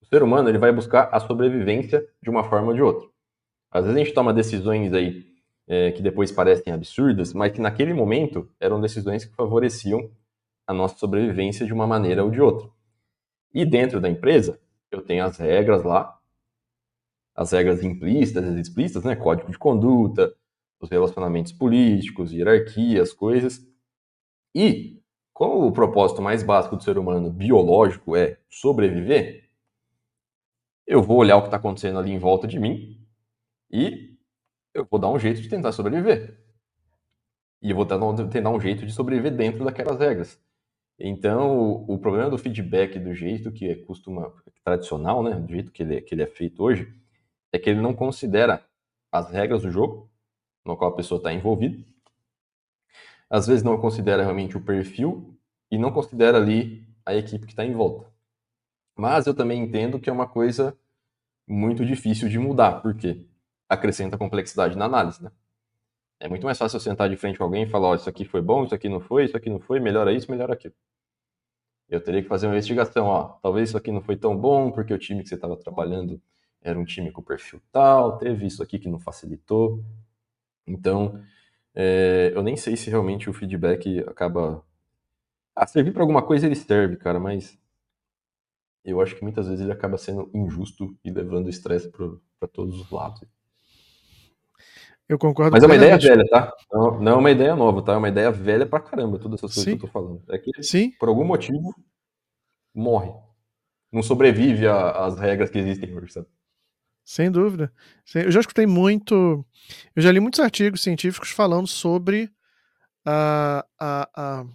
[0.02, 3.08] O ser humano ele vai buscar a sobrevivência de uma forma ou de outra.
[3.72, 5.31] Às vezes a gente toma decisões aí
[5.72, 10.12] é, que depois parecem absurdas, mas que naquele momento eram decisões que favoreciam
[10.68, 12.70] a nossa sobrevivência de uma maneira ou de outra.
[13.54, 14.60] E dentro da empresa,
[14.92, 16.20] eu tenho as regras lá,
[17.34, 19.16] as regras implícitas e explícitas, né?
[19.16, 20.36] Código de conduta,
[20.78, 23.66] os relacionamentos políticos, hierarquia, as coisas.
[24.54, 29.50] E como o propósito mais básico do ser humano biológico é sobreviver,
[30.86, 33.02] eu vou olhar o que está acontecendo ali em volta de mim
[33.72, 34.11] e
[34.74, 36.40] eu vou dar um jeito de tentar sobreviver.
[37.62, 40.40] E eu vou tentar um jeito de sobreviver dentro daquelas regras.
[41.00, 45.84] Então, o problema do feedback do jeito que é costuma, tradicional, né, do jeito que
[45.84, 46.94] ele, é, que ele é feito hoje,
[47.52, 48.64] é que ele não considera
[49.12, 50.10] as regras do jogo
[50.66, 51.84] no qual a pessoa está envolvida
[53.32, 55.34] às vezes não considera realmente o perfil
[55.72, 58.12] e não considera ali a equipe que está em volta.
[58.94, 60.78] Mas eu também entendo que é uma coisa
[61.48, 63.26] muito difícil de mudar, porque
[63.72, 65.32] acrescenta complexidade na análise, né?
[66.20, 68.26] É muito mais fácil eu sentar de frente com alguém e falar, ó, isso aqui
[68.26, 70.76] foi bom, isso aqui não foi, isso aqui não foi, melhora isso, melhora aquilo.
[71.90, 74.94] Eu teria que fazer uma investigação, ó, talvez isso aqui não foi tão bom, porque
[74.94, 76.22] o time que você estava trabalhando
[76.62, 79.84] era um time com perfil tal, teve isso aqui que não facilitou.
[80.68, 81.24] Então,
[81.74, 84.64] é, eu nem sei se realmente o feedback acaba.
[85.56, 87.58] Ah, servir para alguma coisa ele serve, cara, mas
[88.84, 92.90] eu acho que muitas vezes ele acaba sendo injusto e levando estresse para todos os
[92.92, 93.22] lados.
[95.12, 96.54] Eu concordo Mas é uma ideia velha, tá?
[96.72, 97.92] Não, não, é uma ideia nova, tá?
[97.92, 99.78] É uma ideia velha pra caramba, todas essas coisas Sim.
[99.78, 100.24] que eu tô falando.
[100.30, 100.92] É que, Sim.
[100.98, 101.76] por algum motivo,
[102.74, 103.12] morre.
[103.92, 106.28] Não sobrevive às regras que existem hoje, sabe?
[107.04, 107.74] Sem dúvida.
[108.16, 109.46] Eu já escutei muito.
[109.94, 112.32] Eu já li muitos artigos científicos falando sobre
[113.04, 114.46] a, a, a,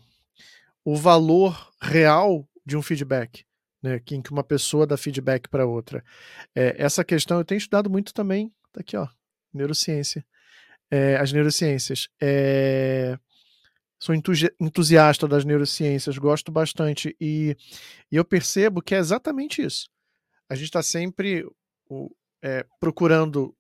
[0.83, 3.45] o valor real de um feedback,
[3.83, 6.03] né, em que uma pessoa dá feedback para outra.
[6.55, 9.07] É, essa questão eu tenho estudado muito também, tá aqui, ó,
[9.53, 10.25] neurociência.
[10.91, 12.09] É, as neurociências.
[12.21, 13.19] É,
[13.99, 17.57] sou entusiasta das neurociências, gosto bastante, e,
[18.11, 19.89] e eu percebo que é exatamente isso.
[20.49, 21.45] A gente está sempre.
[21.89, 22.11] O,
[22.43, 23.57] é, procurando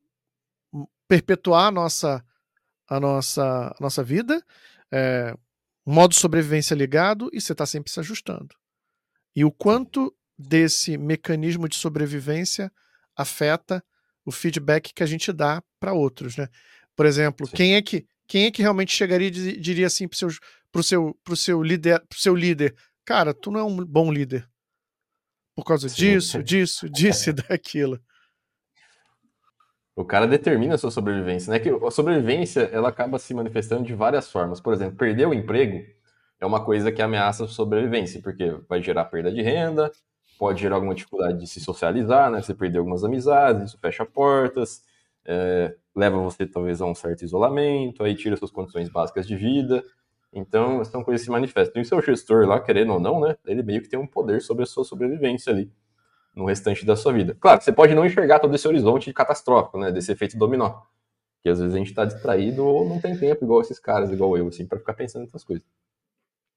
[1.08, 2.24] perpetuar a nossa,
[2.88, 4.44] a nossa, a nossa vida,
[4.92, 5.34] é,
[5.84, 8.54] modo sobrevivência ligado, e você está sempre se ajustando.
[9.34, 12.70] E o quanto desse mecanismo de sobrevivência
[13.16, 13.82] afeta
[14.24, 16.48] o feedback que a gente dá para outros, né?
[16.96, 20.82] Por exemplo, quem é que quem é que realmente chegaria e diria assim para o
[20.82, 24.48] seu, pro seu líder, pro seu líder, cara, tu não é um bom líder
[25.54, 25.94] por causa Sim.
[25.94, 28.00] disso, disso, disso e daquilo
[29.96, 31.58] o cara determina a sua sobrevivência, né?
[31.58, 34.60] Que a sobrevivência ela acaba se manifestando de várias formas.
[34.60, 35.82] Por exemplo, perder o emprego
[36.38, 39.90] é uma coisa que ameaça a sobrevivência, porque vai gerar perda de renda,
[40.38, 42.42] pode gerar alguma dificuldade de se socializar, né?
[42.42, 44.82] Você perder algumas amizades, isso fecha portas,
[45.26, 49.84] é, leva você talvez a um certo isolamento, aí tira suas condições básicas de vida.
[50.32, 51.80] Então, são coisas que se manifestam.
[51.80, 53.36] E o seu gestor lá, querendo ou não, né?
[53.46, 55.72] Ele meio que tem um poder sobre a sua sobrevivência ali
[56.36, 57.34] no restante da sua vida.
[57.40, 60.82] Claro, você pode não enxergar todo esse horizonte catastrófico, né, desse efeito dominó.
[61.42, 64.36] Que às vezes a gente está distraído ou não tem tempo, igual esses caras, igual
[64.36, 65.66] eu, assim, para ficar pensando nessas coisas.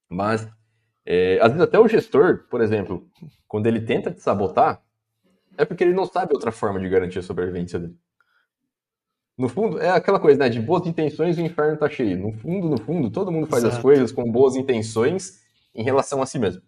[0.10, 0.45] Mas,
[1.05, 3.08] é, às vezes até o gestor, por exemplo,
[3.47, 4.84] quando ele tenta te sabotar,
[5.58, 7.97] é porque ele não sabe outra forma de garantir a sobrevivência dele.
[9.39, 10.49] No fundo, é aquela coisa, né?
[10.49, 12.19] De boas intenções o inferno tá cheio.
[12.19, 13.78] No fundo, no fundo, todo mundo faz Exato.
[13.78, 15.41] as coisas com boas intenções
[15.73, 16.62] em relação a si mesmo.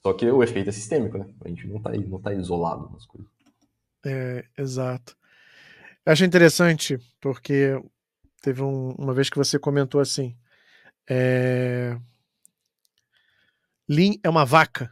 [0.00, 1.26] Só que o efeito é sistêmico, né?
[1.44, 3.28] A gente não está não tá isolado nas coisas.
[4.06, 5.16] É, exato.
[6.06, 7.82] Eu acho interessante, porque
[8.40, 10.36] teve um, uma vez que você comentou assim.
[11.10, 11.98] É,
[13.88, 14.88] Lean é uma vaca.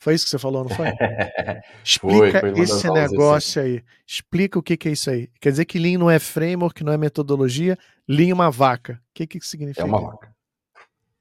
[0.00, 0.86] Foi isso que você falou, não foi?
[1.84, 3.84] Explica foi, foi esse negócio aí.
[4.06, 5.28] Explica o que, que, é isso aí.
[5.38, 7.78] Quer dizer que Lean não é framework, não é metodologia.
[8.08, 8.94] Lean é uma vaca.
[8.94, 9.82] O que, que significa?
[9.82, 10.34] É uma vaca.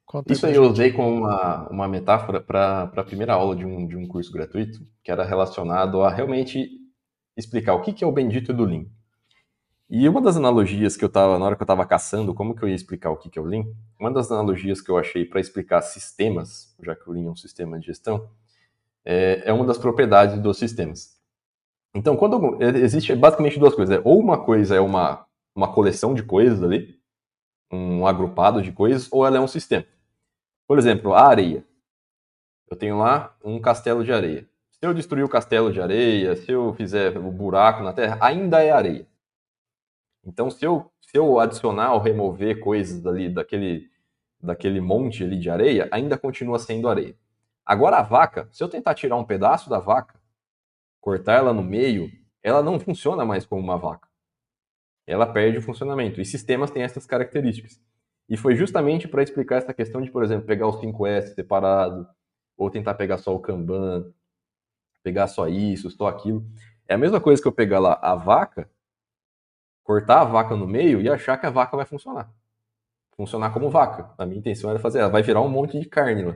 [0.05, 3.85] Conta isso aí eu usei como uma, uma metáfora para a primeira aula de um,
[3.85, 6.69] de um curso gratuito, que era relacionado a realmente
[7.35, 8.85] explicar o que, que é o bendito do Lean.
[9.89, 12.63] E uma das analogias que eu estava, na hora que eu estava caçando, como que
[12.63, 13.65] eu ia explicar o que, que é o Lean,
[13.99, 17.35] uma das analogias que eu achei para explicar sistemas, já que o Lean é um
[17.35, 18.29] sistema de gestão,
[19.05, 21.17] é, é uma das propriedades dos sistemas.
[21.93, 26.23] Então, quando existe basicamente duas coisas, é, ou uma coisa é uma, uma coleção de
[26.23, 26.99] coisas ali,
[27.71, 29.85] um agrupado de coisas, ou ela é um sistema.
[30.67, 31.65] Por exemplo, a areia.
[32.69, 34.47] Eu tenho lá um castelo de areia.
[34.71, 38.17] Se eu destruir o castelo de areia, se eu fizer o um buraco na terra,
[38.21, 39.07] ainda é areia.
[40.23, 43.89] Então, se eu, se eu adicionar ou remover coisas ali daquele,
[44.39, 47.15] daquele monte ali de areia, ainda continua sendo areia.
[47.69, 50.19] Agora a vaca, se eu tentar tirar um pedaço da vaca,
[50.99, 52.09] cortar ela no meio,
[52.41, 54.07] ela não funciona mais como uma vaca.
[55.05, 56.19] Ela perde o funcionamento.
[56.19, 57.79] E sistemas têm essas características.
[58.27, 62.09] E foi justamente para explicar essa questão de, por exemplo, pegar os 5S separado,
[62.57, 64.11] ou tentar pegar só o Kanban,
[65.03, 66.43] pegar só isso, só aquilo.
[66.87, 68.67] É a mesma coisa que eu pegar lá a vaca,
[69.83, 72.33] cortar a vaca no meio e achar que a vaca vai funcionar.
[73.15, 74.11] Funcionar como vaca.
[74.17, 76.35] A minha intenção era fazer, ela vai virar um monte de carne lá.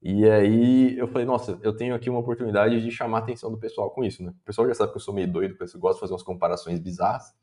[0.00, 3.58] E aí eu falei, nossa, eu tenho aqui uma oportunidade de chamar a atenção do
[3.58, 4.30] pessoal com isso, né?
[4.30, 6.22] O pessoal já sabe que eu sou meio doido, que eu gosto de fazer umas
[6.22, 7.34] comparações bizarras.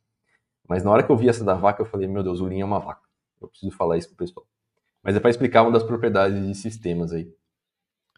[0.68, 2.62] Mas na hora que eu vi essa da vaca, eu falei, meu Deus, o Lean
[2.62, 3.02] é uma vaca.
[3.42, 4.46] Eu preciso falar isso pro pessoal.
[5.04, 7.32] Mas é para explicar uma das propriedades de sistemas aí.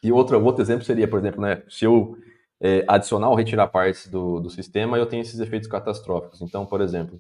[0.04, 2.16] E outro, outro exemplo seria, por exemplo, né, se eu
[2.62, 6.42] é, adicionar ou retirar partes do, do sistema, eu tenho esses efeitos catastróficos.
[6.42, 7.20] Então, por exemplo,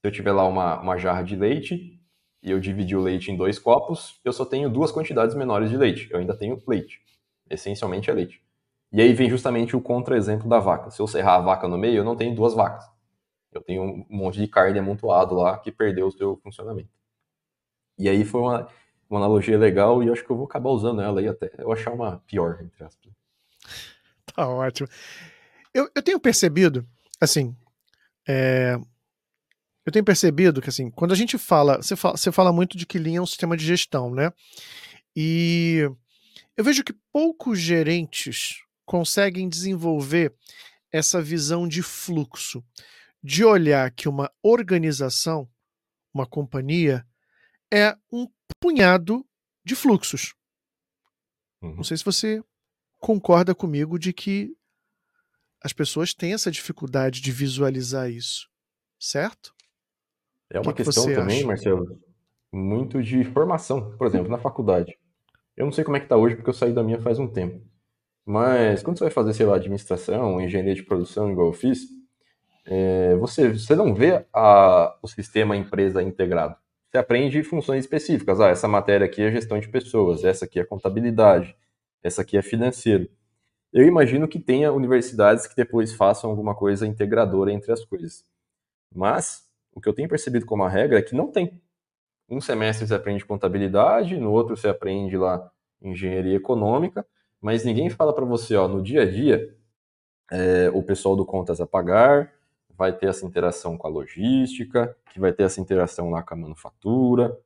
[0.00, 2.01] se eu tiver lá uma, uma jarra de leite
[2.42, 5.76] e eu dividir o leite em dois copos, eu só tenho duas quantidades menores de
[5.76, 6.08] leite.
[6.10, 7.00] Eu ainda tenho leite.
[7.48, 8.42] Essencialmente é leite.
[8.90, 10.90] E aí vem justamente o contra-exemplo da vaca.
[10.90, 12.84] Se eu serrar a vaca no meio, eu não tenho duas vacas.
[13.52, 16.90] Eu tenho um monte de carne amontoado lá que perdeu o seu funcionamento.
[17.98, 18.68] E aí foi uma,
[19.08, 21.70] uma analogia legal e eu acho que eu vou acabar usando ela aí até eu
[21.70, 23.12] achar uma pior, entre aspas.
[24.34, 24.88] Tá ótimo.
[25.72, 26.86] Eu, eu tenho percebido,
[27.20, 27.54] assim,
[28.26, 28.78] é,
[29.84, 32.86] eu tenho percebido que, assim, quando a gente fala você, fala, você fala muito de
[32.86, 34.32] que Lean é um sistema de gestão, né?
[35.14, 35.88] E
[36.56, 40.34] eu vejo que poucos gerentes conseguem desenvolver
[40.90, 42.64] essa visão de fluxo,
[43.22, 45.48] de olhar que uma organização,
[46.12, 47.06] uma companhia,
[47.72, 48.28] é um
[48.60, 49.26] punhado
[49.64, 50.34] de fluxos.
[51.62, 51.76] Uhum.
[51.76, 52.42] Não sei se você
[52.98, 54.54] concorda comigo de que
[55.62, 58.48] as pessoas têm essa dificuldade de visualizar isso,
[58.98, 59.54] certo?
[60.52, 61.46] É uma que questão que também, acha?
[61.46, 61.98] Marcelo,
[62.52, 63.96] muito de formação.
[63.96, 64.96] Por exemplo, na faculdade.
[65.56, 67.26] Eu não sei como é que tá hoje, porque eu saí da minha faz um
[67.26, 67.60] tempo.
[68.24, 71.88] Mas quando você vai fazer, sei lá, administração, engenharia de produção, igual eu fiz,
[72.64, 76.56] é, você, você não vê a, o sistema empresa integrado.
[76.90, 78.40] Você aprende funções específicas.
[78.40, 81.56] Ah, essa matéria aqui é gestão de pessoas, essa aqui é contabilidade,
[82.02, 83.08] essa aqui é financeiro.
[83.72, 88.24] Eu imagino que tenha universidades que depois façam alguma coisa integradora entre as coisas.
[88.94, 89.42] Mas
[89.74, 91.60] o que eu tenho percebido como a regra é que não tem.
[92.28, 97.04] Um semestre você aprende contabilidade, no outro você aprende lá engenharia econômica,
[97.40, 99.54] mas ninguém fala para você, ó, no dia a dia,
[100.30, 102.32] é, o pessoal do contas a pagar
[102.70, 106.36] vai ter essa interação com a logística, que vai ter essa interação lá com a
[106.36, 107.38] manufatura,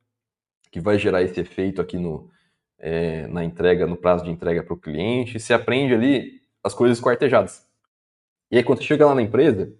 [0.70, 2.30] que vai gerar esse efeito aqui no,
[2.78, 5.40] é, na entrega, no prazo de entrega para o cliente.
[5.40, 7.66] Você aprende ali as coisas quartejadas.
[8.50, 9.72] E aí, quando você chega lá na empresa,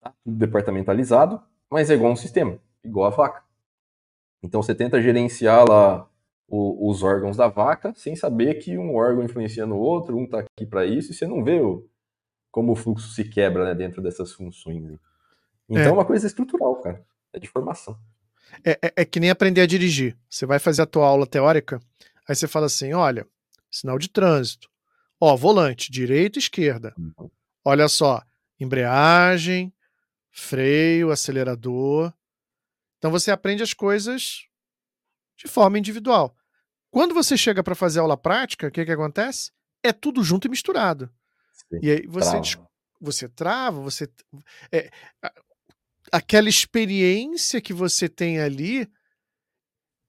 [0.00, 1.40] tá tudo departamentalizado,
[1.74, 3.42] mas é igual um sistema, igual a vaca.
[4.44, 6.08] Então você tenta gerenciar lá
[6.46, 10.38] o, os órgãos da vaca sem saber que um órgão influencia no outro, um está
[10.38, 11.84] aqui para isso, e você não vê o,
[12.48, 14.84] como o fluxo se quebra né, dentro dessas funções.
[15.68, 15.86] Então é.
[15.86, 17.04] é uma coisa estrutural, cara.
[17.32, 17.98] É de formação.
[18.64, 20.16] É, é, é, que nem aprender a dirigir.
[20.30, 21.80] Você vai fazer a tua aula teórica,
[22.28, 23.26] aí você fala assim: olha,
[23.68, 24.70] sinal de trânsito.
[25.20, 26.94] Ó, volante, direita e esquerda.
[26.96, 27.28] Uhum.
[27.64, 28.22] Olha só,
[28.60, 29.73] embreagem,
[30.34, 32.12] freio, acelerador.
[32.98, 34.46] Então você aprende as coisas
[35.36, 36.36] de forma individual.
[36.90, 39.52] Quando você chega para fazer aula prática, o que, que acontece?
[39.82, 41.08] É tudo junto e misturado.
[41.52, 42.70] Sim, e aí você trava.
[43.00, 44.08] você trava, você
[44.72, 44.90] é,
[46.10, 48.90] aquela experiência que você tem ali,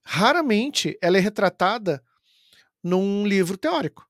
[0.04, 2.04] raramente ela é retratada
[2.84, 4.10] num livro teórico.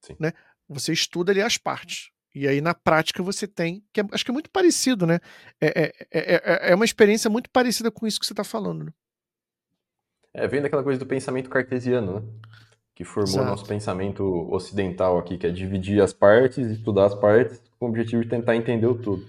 [0.00, 0.16] Sim.
[0.18, 0.32] Né?
[0.68, 2.10] Você estuda ali as partes.
[2.34, 3.84] E aí, na prática, você tem.
[3.92, 5.20] Que é, acho que é muito parecido, né?
[5.60, 8.84] É, é, é, é uma experiência muito parecida com isso que você está falando.
[8.84, 8.92] Né?
[10.32, 12.22] É, vem daquela coisa do pensamento cartesiano, né?
[12.94, 13.50] que formou Exato.
[13.50, 18.22] nosso pensamento ocidental aqui, que é dividir as partes, estudar as partes, com o objetivo
[18.22, 19.24] de tentar entender o todo.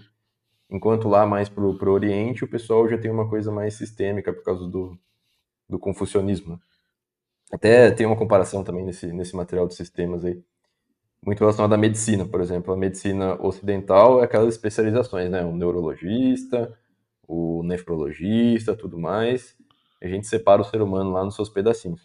[0.69, 4.43] Enquanto lá mais para o Oriente, o pessoal já tem uma coisa mais sistêmica por
[4.43, 4.97] causa do,
[5.69, 6.59] do confucionismo.
[7.51, 10.43] Até tem uma comparação também nesse, nesse material de sistemas aí,
[11.25, 12.73] muito relacionado à medicina, por exemplo.
[12.73, 15.43] A medicina ocidental é aquelas especializações, né?
[15.43, 16.77] O neurologista,
[17.27, 19.55] o nefrologista, tudo mais.
[20.01, 22.01] A gente separa o ser humano lá nos seus pedacinhos.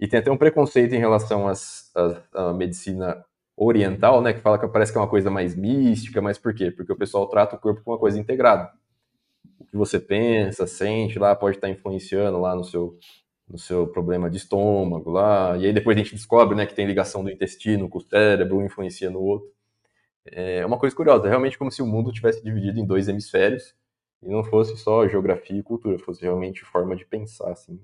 [0.00, 3.24] E tem até um preconceito em relação às, à, à medicina
[3.56, 6.70] oriental, né, que fala que parece que é uma coisa mais mística, mas por quê?
[6.70, 8.70] Porque o pessoal trata o corpo como uma coisa integrada.
[9.58, 12.98] O que você pensa, sente lá, pode estar influenciando lá no seu,
[13.48, 16.86] no seu problema de estômago lá, e aí depois a gente descobre, né, que tem
[16.86, 19.48] ligação do intestino com o cérebro, um influencia no outro.
[20.24, 23.74] É uma coisa curiosa, é realmente como se o mundo tivesse dividido em dois hemisférios,
[24.22, 27.80] e não fosse só geografia e cultura, fosse realmente forma de pensar, assim,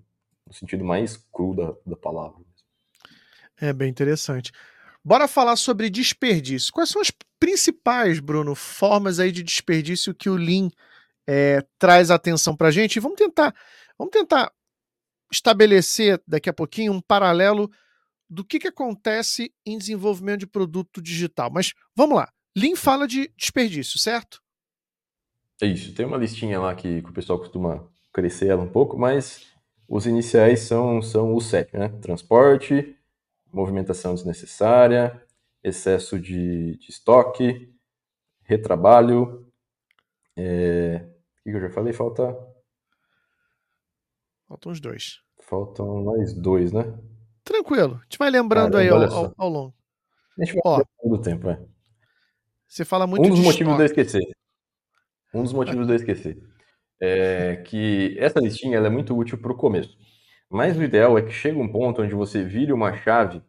[0.47, 2.41] no sentido mais cru da, da palavra.
[3.61, 4.51] É bem interessante.
[5.05, 6.73] Bora falar sobre desperdício.
[6.73, 10.69] Quais são as principais, Bruno, formas aí de desperdício que o Lean
[11.27, 12.97] é, traz atenção para gente?
[12.97, 13.55] E vamos tentar,
[13.97, 14.51] vamos tentar
[15.33, 17.71] estabelecer daqui a pouquinho um paralelo
[18.29, 21.51] do que, que acontece em desenvolvimento de produto digital.
[21.51, 22.31] Mas vamos lá.
[22.57, 24.41] Lean fala de desperdício, certo?
[25.61, 25.95] É isso.
[25.95, 29.47] Tem uma listinha lá que, que o pessoal costuma crescer ela um pouco, mas
[29.89, 31.89] os iniciais são, são os sete, né?
[32.01, 32.97] Transporte,
[33.53, 35.23] movimentação desnecessária,
[35.63, 37.73] excesso de, de estoque,
[38.43, 39.47] retrabalho.
[40.37, 41.07] É...
[41.41, 41.93] O que eu já falei?
[41.93, 42.52] Falta.
[44.53, 45.21] Faltam os dois.
[45.41, 46.93] Faltam mais dois, né?
[47.43, 47.95] Tranquilo.
[47.95, 49.75] A gente vai lembrando Caramba, aí ao, ao, ao, longo.
[50.39, 51.59] A gente vai Ó, do tempo, é.
[52.69, 54.23] Você fala muito Um dos motivos de eu esquecer.
[55.33, 56.39] Um dos motivos de eu esquecer.
[57.01, 59.97] É que essa listinha é muito útil para o começo.
[60.51, 63.43] Mas o ideal é que chegue um ponto onde você vire uma chave,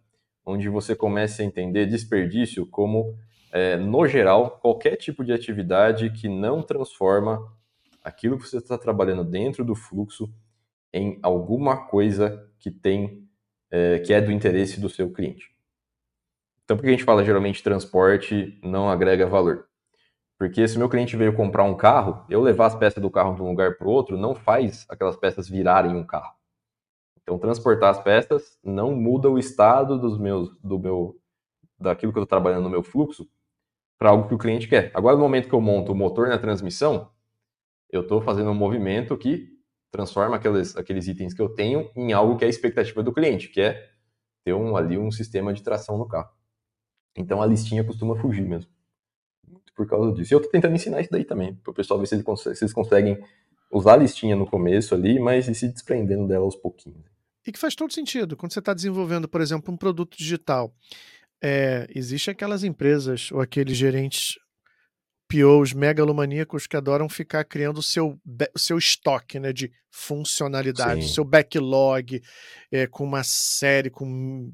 [0.45, 3.14] onde você comece a entender desperdício como,
[3.51, 7.45] é, no geral, qualquer tipo de atividade que não transforma
[8.01, 10.34] aquilo que você está trabalhando dentro do fluxo
[10.94, 13.28] em alguma coisa que tem,
[13.72, 15.52] é, que é do interesse do seu cliente.
[16.64, 19.68] Então, por que a gente fala geralmente transporte não agrega valor?
[20.38, 23.41] Porque se meu cliente veio comprar um carro, eu levar as peças do carro de
[23.41, 26.34] um lugar para o outro não faz aquelas peças virarem um carro.
[27.22, 31.18] Então, transportar as peças não muda o estado dos meus, do meu,
[31.80, 33.28] daquilo que eu estou trabalhando no meu fluxo
[33.98, 34.91] para algo que o cliente quer.
[34.94, 37.10] Agora, no momento que eu monto o motor na transmissão,
[37.89, 39.53] eu estou fazendo um movimento que
[39.94, 43.48] transforma aqueles, aqueles itens que eu tenho em algo que é a expectativa do cliente,
[43.48, 43.91] que é
[44.44, 46.32] ter um, ali um sistema de tração no carro.
[47.16, 48.72] Então, a listinha costuma fugir mesmo.
[49.48, 50.34] Muito por causa disso.
[50.34, 52.74] E eu estou tentando ensinar isso daí também, para o pessoal ver se, se eles
[52.74, 53.24] conseguem
[53.72, 57.06] usar a listinha no começo ali, mas ir se desprendendo dela aos pouquinhos.
[57.46, 58.36] E que faz todo sentido.
[58.36, 60.74] Quando você está desenvolvendo, por exemplo, um produto digital,
[61.39, 64.39] é, existe aquelas empresas ou aqueles gerentes
[65.34, 68.22] POs megalomaníacos que adoram ficar criando o seu,
[68.54, 72.22] o seu estoque né, de funcionalidade, seu backlog,
[72.72, 74.52] é, com uma série com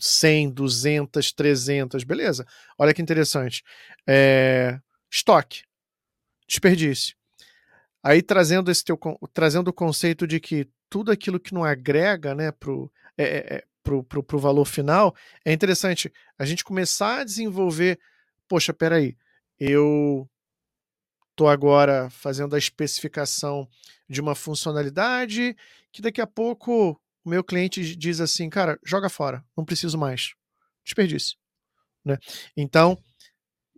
[0.00, 2.46] 100, 200, 300, beleza.
[2.78, 3.62] Olha que interessante.
[4.06, 4.80] É,
[5.10, 5.64] estoque,
[6.48, 7.14] desperdício.
[8.02, 8.98] Aí trazendo esse teu,
[9.34, 13.54] trazendo o conceito de que tudo aquilo que não agrega né, para o é, é,
[13.56, 15.14] é pro, pro, pro valor final,
[15.44, 17.98] é interessante a gente começar a desenvolver.
[18.48, 19.16] Poxa, peraí,
[19.70, 20.28] eu
[21.30, 23.68] estou agora fazendo a especificação
[24.08, 25.56] de uma funcionalidade
[25.92, 30.34] que daqui a pouco o meu cliente diz assim, cara, joga fora, não preciso mais.
[30.84, 31.38] Desperdício.
[32.04, 32.18] Né?
[32.56, 32.98] Então,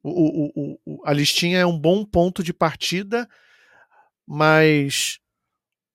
[0.02, 3.28] o, o, o, a listinha é um bom ponto de partida,
[4.26, 5.18] mas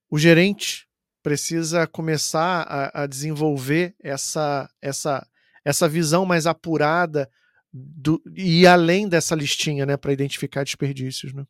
[0.07, 0.87] o gerente
[1.23, 5.27] precisa começar a, a desenvolver essa, essa,
[5.65, 7.27] essa visão mais apurada
[7.71, 11.45] do, e além dessa listinha, né, para identificar desperdícios, né?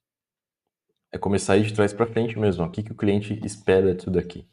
[1.11, 2.63] É começar a ir de trás para frente mesmo.
[2.63, 4.47] O que, que o cliente espera disso daqui?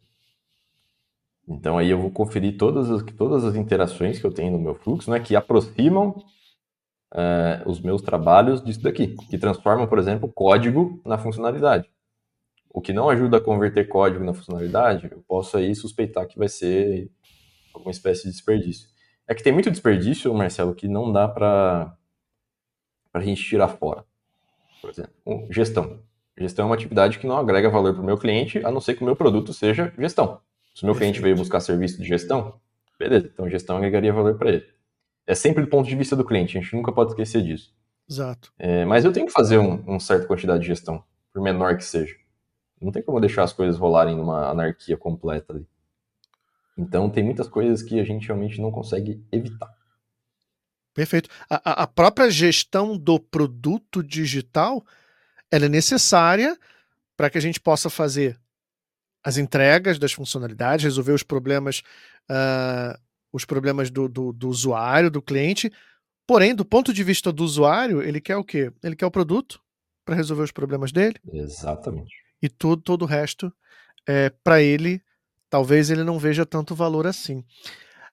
[1.47, 4.75] Então aí eu vou conferir todas as, todas as interações que eu tenho no meu
[4.75, 6.11] fluxo, né, que aproximam
[7.13, 11.89] uh, os meus trabalhos disso daqui, que transformam, por exemplo, código na funcionalidade
[12.77, 16.47] o que não ajuda a converter código na funcionalidade, eu posso aí suspeitar que vai
[16.47, 17.11] ser
[17.73, 18.87] alguma espécie de desperdício.
[19.29, 21.97] É que tem muito desperdício, Marcelo, que não dá para
[23.13, 24.05] a gente tirar fora.
[24.81, 25.13] Por exemplo,
[25.51, 26.01] gestão.
[26.39, 28.95] Gestão é uma atividade que não agrega valor para o meu cliente, a não ser
[28.95, 30.41] que o meu produto seja gestão.
[30.75, 32.61] Se o meu cliente veio buscar serviço de gestão,
[32.99, 34.67] beleza, então gestão agregaria valor para ele.
[35.27, 37.75] É sempre do ponto de vista do cliente, a gente nunca pode esquecer disso.
[38.09, 38.53] Exato.
[38.59, 41.03] É, mas eu tenho que fazer um, um certa quantidade de gestão,
[41.33, 42.15] por menor que seja.
[42.81, 45.67] Não tem como deixar as coisas rolarem numa anarquia completa ali.
[46.77, 49.75] Então, tem muitas coisas que a gente realmente não consegue evitar.
[50.95, 51.29] Perfeito.
[51.49, 54.85] A, a própria gestão do produto digital
[55.51, 56.59] ela é necessária
[57.17, 58.39] para que a gente possa fazer
[59.23, 61.83] as entregas das funcionalidades, resolver os problemas,
[62.31, 62.99] uh,
[63.33, 65.73] os problemas do, do, do, usuário, do cliente.
[66.27, 68.73] Porém, do ponto de vista do usuário, ele quer o quê?
[68.83, 69.61] Ele quer o produto
[70.05, 71.17] para resolver os problemas dele.
[71.33, 72.15] Exatamente.
[72.41, 73.53] E tudo, todo o resto,
[74.07, 75.03] é, para ele,
[75.49, 77.45] talvez ele não veja tanto valor assim.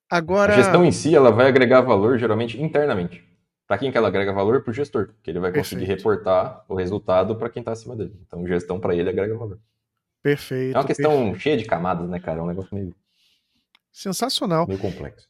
[0.09, 0.53] Agora...
[0.53, 3.23] A gestão em si, ela vai agregar valor geralmente internamente.
[3.67, 4.61] Para quem que ela agrega valor?
[4.61, 5.97] Para o gestor, que ele vai conseguir Perfeito.
[5.97, 8.13] reportar o resultado para quem está acima dele.
[8.27, 9.59] Então, gestão para ele agrega valor.
[10.21, 10.75] Perfeito.
[10.75, 11.39] É uma questão perfeito.
[11.39, 12.39] cheia de camadas, né, cara?
[12.39, 12.95] É um negócio meio.
[13.91, 14.67] Sensacional.
[14.67, 15.27] Meio complexo.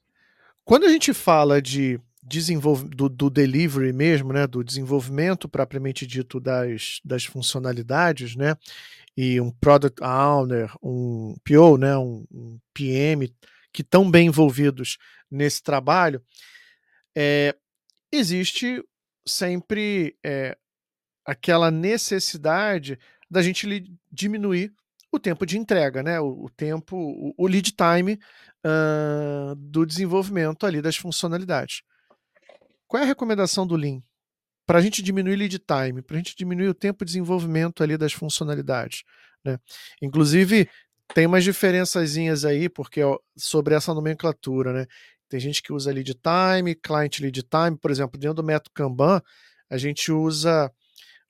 [0.65, 6.39] Quando a gente fala de desenvolvimento do, do, delivery mesmo, né, do desenvolvimento propriamente dito
[6.39, 8.55] das, das funcionalidades, né,
[9.15, 13.33] e um product owner, um PO, né, um, um PM
[13.71, 14.97] que estão bem envolvidos
[15.29, 16.23] nesse trabalho,
[17.15, 17.55] é,
[18.11, 18.83] existe
[19.27, 20.57] sempre é,
[21.25, 22.99] aquela necessidade
[23.29, 23.67] da gente
[24.11, 24.73] diminuir
[25.11, 26.19] o tempo de entrega, né?
[26.19, 28.19] O, o tempo, o, o, lead time
[28.65, 31.83] uh, do desenvolvimento ali das funcionalidades.
[32.87, 34.01] Qual é a recomendação do Lean?
[34.65, 37.97] Para a gente diminuir lead time, para a gente diminuir o tempo de desenvolvimento ali
[37.97, 39.03] das funcionalidades.
[39.43, 39.57] Né?
[40.01, 40.69] Inclusive,
[41.13, 44.87] tem umas diferençazinhas aí, porque ó, sobre essa nomenclatura, né?
[45.29, 49.21] Tem gente que usa lead time, client lead time, por exemplo, dentro do método Kanban,
[49.69, 50.71] a gente usa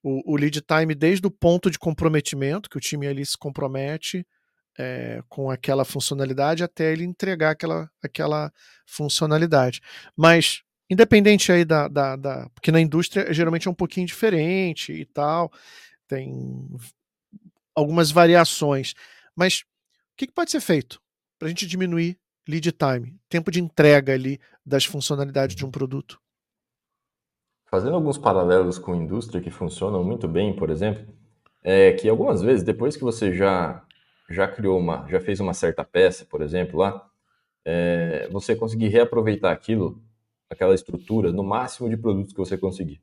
[0.04, 4.28] o, o lead time desde o ponto de comprometimento, que o time ali se compromete
[4.78, 8.52] é, com aquela funcionalidade até ele entregar aquela, aquela
[8.86, 9.82] funcionalidade.
[10.16, 12.50] Mas, independente aí da, da, da.
[12.54, 15.52] Porque na indústria geralmente é um pouquinho diferente e tal,
[16.08, 16.70] tem
[17.76, 18.94] algumas variações.
[19.36, 21.02] Mas o que, que pode ser feito
[21.40, 22.18] para a gente diminuir
[22.48, 26.20] lead time, tempo de entrega ali das funcionalidades de um produto.
[27.70, 31.06] Fazendo alguns paralelos com indústria que funcionam muito bem, por exemplo,
[31.64, 33.84] é que algumas vezes depois que você já
[34.30, 37.06] já criou uma, já fez uma certa peça, por exemplo, lá,
[37.66, 40.02] é, você conseguir reaproveitar aquilo,
[40.54, 43.02] aquela estrutura, no máximo de produtos que você conseguir.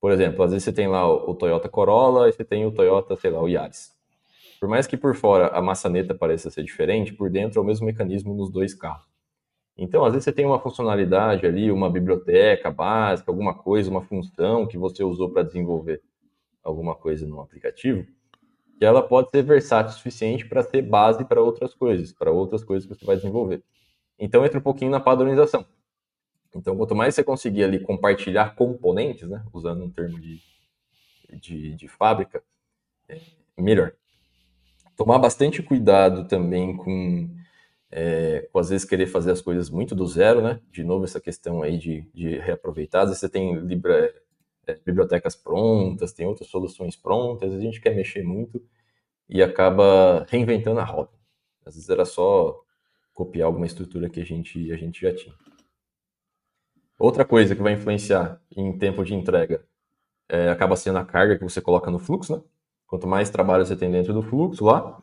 [0.00, 3.16] Por exemplo, às vezes você tem lá o, Toyota Corolla e você tem o Toyota,
[3.16, 3.92] sei lá, o Yaris.
[4.60, 7.86] Por mais que por fora a maçaneta pareça ser diferente, por dentro é o mesmo
[7.86, 9.06] mecanismo nos dois carros.
[9.76, 14.66] Então, às vezes você tem uma funcionalidade ali, uma biblioteca básica, alguma coisa, uma função
[14.66, 16.02] que você usou para desenvolver
[16.64, 18.04] alguma coisa no aplicativo,
[18.76, 22.64] que ela pode ser versátil o suficiente para ser base para outras coisas, para outras
[22.64, 23.62] coisas que você vai desenvolver.
[24.18, 25.64] Então, entra um pouquinho na padronização.
[26.54, 30.40] Então, quanto mais você conseguir ali compartilhar componentes, né, usando um termo de,
[31.40, 32.42] de, de fábrica,
[33.08, 33.20] é
[33.56, 33.92] melhor
[34.98, 37.30] tomar bastante cuidado também com,
[37.88, 40.60] é, com às vezes querer fazer as coisas muito do zero, né?
[40.72, 43.02] De novo essa questão aí de, de reaproveitar.
[43.02, 44.12] Às vezes você tem libra,
[44.66, 48.60] é, bibliotecas prontas, tem outras soluções prontas, a gente quer mexer muito
[49.28, 51.12] e acaba reinventando a roda.
[51.64, 52.60] Às vezes era só
[53.14, 55.34] copiar alguma estrutura que a gente, a gente já tinha.
[56.98, 59.62] Outra coisa que vai influenciar em tempo de entrega
[60.28, 62.42] é, acaba sendo a carga que você coloca no fluxo, né?
[62.86, 64.98] Quanto mais trabalho você tem dentro do fluxo lá,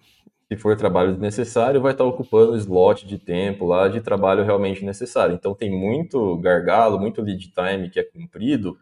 [0.47, 5.35] se for trabalho desnecessário, vai estar ocupando slot de tempo lá de trabalho realmente necessário.
[5.35, 8.77] Então tem muito gargalo, muito lead time que é cumprido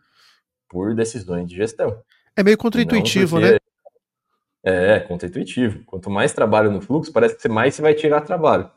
[0.67, 2.01] por decisões de gestão.
[2.35, 3.57] É meio contra-intuitivo, né?
[4.65, 5.83] É, é, contra-intuitivo.
[5.85, 8.69] Quanto mais trabalho no fluxo, parece que mais você vai tirar trabalho.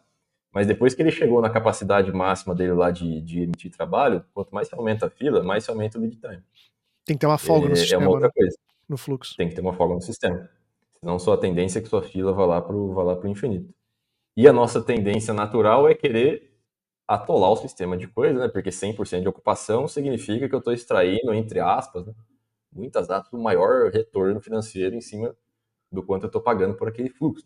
[0.57, 4.55] Mas depois que ele chegou na capacidade máxima dele lá de, de emitir trabalho, quanto
[4.55, 6.43] mais aumenta a fila, mais você aumenta o lead time.
[7.05, 8.03] Tem que ter uma folga é, no sistema.
[8.03, 8.33] É uma outra né?
[8.35, 8.57] coisa
[8.89, 9.37] no fluxo.
[9.37, 10.49] Tem que ter uma folga no sistema.
[10.99, 13.71] Senão sua tendência é que sua fila vá lá para o infinito.
[14.35, 16.59] E a nossa tendência natural é querer
[17.07, 18.49] atolar o sistema de coisa, né?
[18.49, 22.15] Porque 100% de ocupação significa que eu estou extraindo, entre aspas, né?
[22.73, 25.37] muitas aspas, o maior retorno financeiro em cima
[25.93, 27.45] do quanto eu estou pagando por aquele fluxo.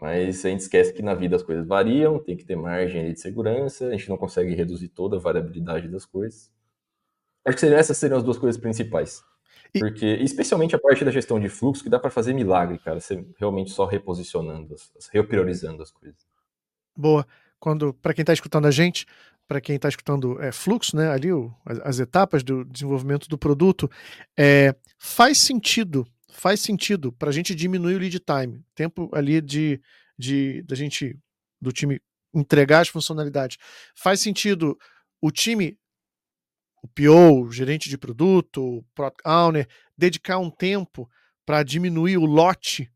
[0.00, 3.20] Mas a gente esquece que na vida as coisas variam, tem que ter margem de
[3.20, 6.52] segurança, a gente não consegue reduzir toda a variabilidade das coisas.
[7.44, 9.22] Acho que essas seriam as duas coisas principais.
[9.78, 13.00] Porque, especialmente a parte da gestão de fluxo, que dá para fazer milagre, cara.
[13.00, 14.76] Você realmente só reposicionando,
[15.12, 16.26] repriorizando as coisas.
[16.96, 17.26] Boa.
[17.58, 19.06] Quando, para quem está escutando a gente,
[19.48, 23.36] para quem está escutando é, fluxo, né, ali o, as, as, etapas do desenvolvimento do
[23.36, 23.90] produto,
[24.38, 29.80] é, faz sentido, faz sentido para a gente diminuir o lead time, tempo ali de,
[30.18, 31.16] de da gente
[31.60, 32.00] do time
[32.34, 33.56] entregar as funcionalidades.
[33.94, 34.76] Faz sentido
[35.22, 35.78] o time
[36.82, 39.66] o PO, o gerente de produto, o Product Owner,
[39.96, 41.08] dedicar um tempo
[41.46, 42.92] para diminuir o lote,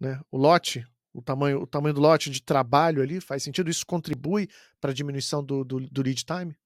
[0.00, 3.68] né, o lote O tamanho, o tamanho do lote de trabalho ali faz sentido?
[3.68, 4.48] Isso contribui
[4.80, 6.56] para a diminuição do, do, do, lead time?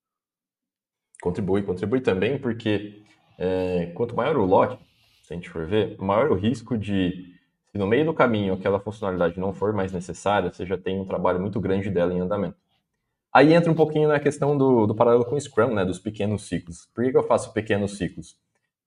[1.20, 3.02] Contribui, contribui também porque
[3.38, 4.78] é, quanto maior o lote,
[5.24, 7.34] se a gente for ver, maior o risco de,
[7.72, 11.06] se no meio do caminho aquela funcionalidade não for mais necessária, você já tem um
[11.06, 12.56] trabalho muito grande dela em andamento.
[13.32, 16.46] Aí entra um pouquinho na questão do, do paralelo com o Scrum, né, dos pequenos
[16.46, 16.86] ciclos.
[16.94, 18.36] Por que, que eu faço pequenos ciclos?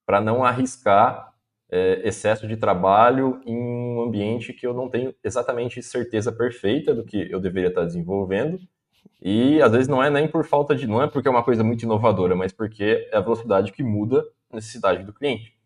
[0.06, 1.34] Para não arriscar
[1.68, 7.04] é, excesso de trabalho em um ambiente que eu não tenho exatamente certeza perfeita do
[7.04, 8.60] que eu deveria estar desenvolvendo.
[9.20, 10.86] E às vezes não é nem por falta de.
[10.86, 14.24] Não é porque é uma coisa muito inovadora, mas porque é a velocidade que muda
[14.52, 15.57] a necessidade do cliente.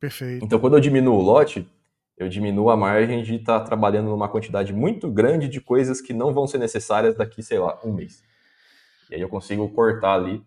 [0.00, 0.44] Perfeito.
[0.44, 1.68] Então, quando eu diminuo o lote,
[2.16, 6.32] eu diminuo a margem de estar trabalhando numa quantidade muito grande de coisas que não
[6.32, 8.22] vão ser necessárias daqui, sei lá, um mês.
[9.10, 10.42] E aí eu consigo cortar ali.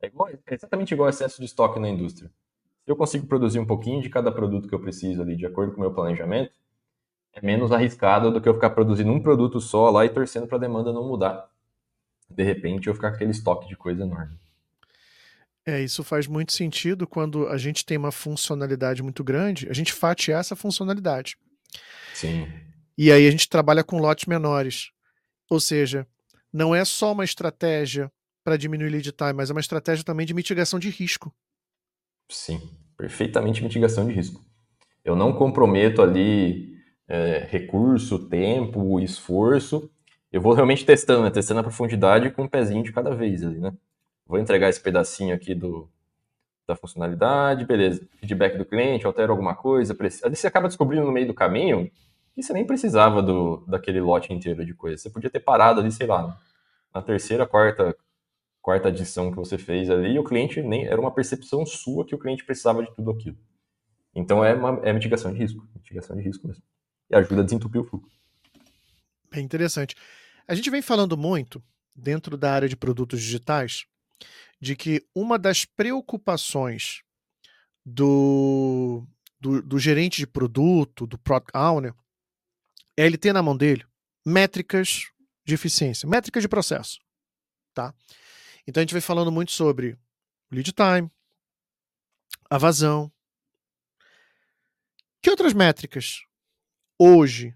[0.00, 2.30] É, igual, é exatamente igual excesso de estoque na indústria.
[2.84, 5.72] Se eu consigo produzir um pouquinho de cada produto que eu preciso ali, de acordo
[5.72, 6.52] com o meu planejamento,
[7.32, 10.56] é menos arriscado do que eu ficar produzindo um produto só lá e torcendo para
[10.56, 11.48] a demanda não mudar.
[12.28, 14.36] De repente eu ficar com aquele estoque de coisa enorme.
[15.70, 19.92] É, isso faz muito sentido quando a gente tem uma funcionalidade muito grande, a gente
[19.92, 21.36] fatiar essa funcionalidade.
[22.12, 22.48] Sim.
[22.98, 24.90] E aí a gente trabalha com lotes menores.
[25.48, 26.04] Ou seja,
[26.52, 28.10] não é só uma estratégia
[28.42, 31.32] para diminuir lead time, mas é uma estratégia também de mitigação de risco.
[32.28, 32.60] Sim,
[32.96, 34.44] perfeitamente mitigação de risco.
[35.04, 36.74] Eu não comprometo ali
[37.06, 39.88] é, recurso, tempo, esforço.
[40.32, 41.30] Eu vou realmente testando, né?
[41.30, 43.72] testando a profundidade com um pezinho de cada vez ali, né?
[44.30, 45.90] Vou entregar esse pedacinho aqui do,
[46.64, 48.06] da funcionalidade, beleza.
[48.20, 49.92] Feedback do cliente, altera alguma coisa.
[49.92, 50.28] Precisa...
[50.28, 51.90] Aí você acaba descobrindo no meio do caminho
[52.32, 54.96] que você nem precisava do, daquele lote inteiro de coisa.
[54.96, 56.38] Você podia ter parado ali, sei lá,
[56.94, 57.96] na terceira, quarta,
[58.62, 62.14] quarta adição que você fez ali, e o cliente nem era uma percepção sua que
[62.14, 63.36] o cliente precisava de tudo aquilo.
[64.14, 66.62] Então é uma é mitigação de risco, mitigação de risco mesmo.
[67.10, 68.16] E ajuda a desentupir o fluxo.
[69.28, 69.96] Bem interessante.
[70.46, 71.60] A gente vem falando muito
[71.96, 73.86] dentro da área de produtos digitais
[74.60, 77.02] de que uma das preocupações
[77.84, 79.06] do,
[79.40, 81.94] do, do gerente de produto, do product owner,
[82.96, 83.84] é ele ter na mão dele
[84.24, 85.10] métricas
[85.44, 87.00] de eficiência, métricas de processo,
[87.72, 87.94] tá?
[88.66, 89.98] Então a gente vai falando muito sobre
[90.52, 91.10] lead time,
[92.50, 93.10] a vazão.
[95.22, 96.22] Que outras métricas
[96.98, 97.54] hoje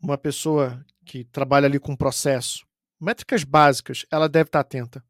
[0.00, 2.66] uma pessoa que trabalha ali com processo,
[3.00, 5.04] métricas básicas, ela deve estar atenta?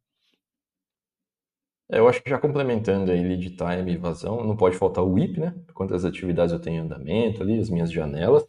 [1.94, 5.12] É, eu acho que já complementando aí lead time e vazão, não pode faltar o
[5.12, 5.54] WIP, né?
[5.72, 8.44] Quantas atividades eu tenho em andamento ali, as minhas janelas.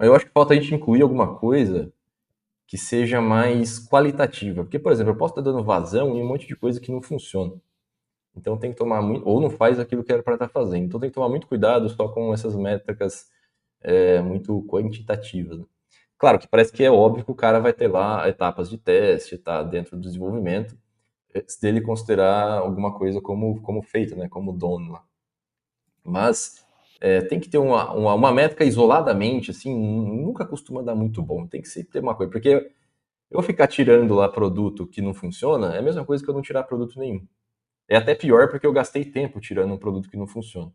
[0.00, 1.92] Eu acho que falta a gente incluir alguma coisa
[2.66, 4.64] que seja mais qualitativa.
[4.64, 7.02] Porque, por exemplo, eu posso estar dando vazão em um monte de coisa que não
[7.02, 7.52] funciona.
[8.34, 10.86] Então tem que tomar muito, ou não faz aquilo que era para estar fazendo.
[10.86, 13.30] Então tem que tomar muito cuidado só com essas métricas
[13.82, 15.58] é, muito quantitativas.
[15.58, 15.64] Né?
[16.18, 19.36] Claro que parece que é óbvio que o cara vai ter lá etapas de teste,
[19.36, 20.76] tá dentro do desenvolvimento,
[21.60, 25.00] dele considerar alguma coisa como, como feita, né, como dono.
[26.04, 26.64] Mas
[27.00, 31.46] é, tem que ter uma, uma, uma, métrica isoladamente, assim, nunca costuma dar muito bom.
[31.46, 32.70] Tem que sempre ter uma coisa, porque
[33.30, 36.42] eu ficar tirando lá produto que não funciona é a mesma coisa que eu não
[36.42, 37.26] tirar produto nenhum.
[37.88, 40.72] É até pior porque eu gastei tempo tirando um produto que não funciona.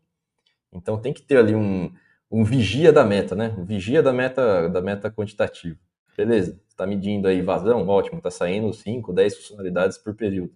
[0.72, 1.92] Então tem que ter ali um,
[2.30, 3.54] um vigia da meta, né?
[3.58, 5.78] Um vigia da meta, da meta quantitativa.
[6.16, 10.54] Beleza, está medindo aí vazão, ótimo, está saindo 5, 10 funcionalidades por período.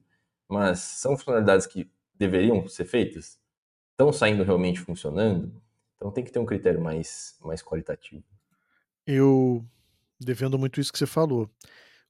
[0.48, 3.38] Mas são funcionalidades que deveriam ser feitas?
[3.96, 5.50] estão saindo realmente funcionando.
[5.96, 8.22] Então tem que ter um critério mais, mais qualitativo.
[9.07, 9.64] Eu
[10.20, 11.50] defendo muito isso que você falou.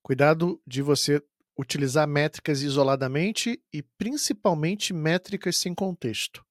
[0.03, 1.22] Cuidado de você
[1.57, 6.44] utilizar métricas isoladamente e principalmente métricas sem contexto.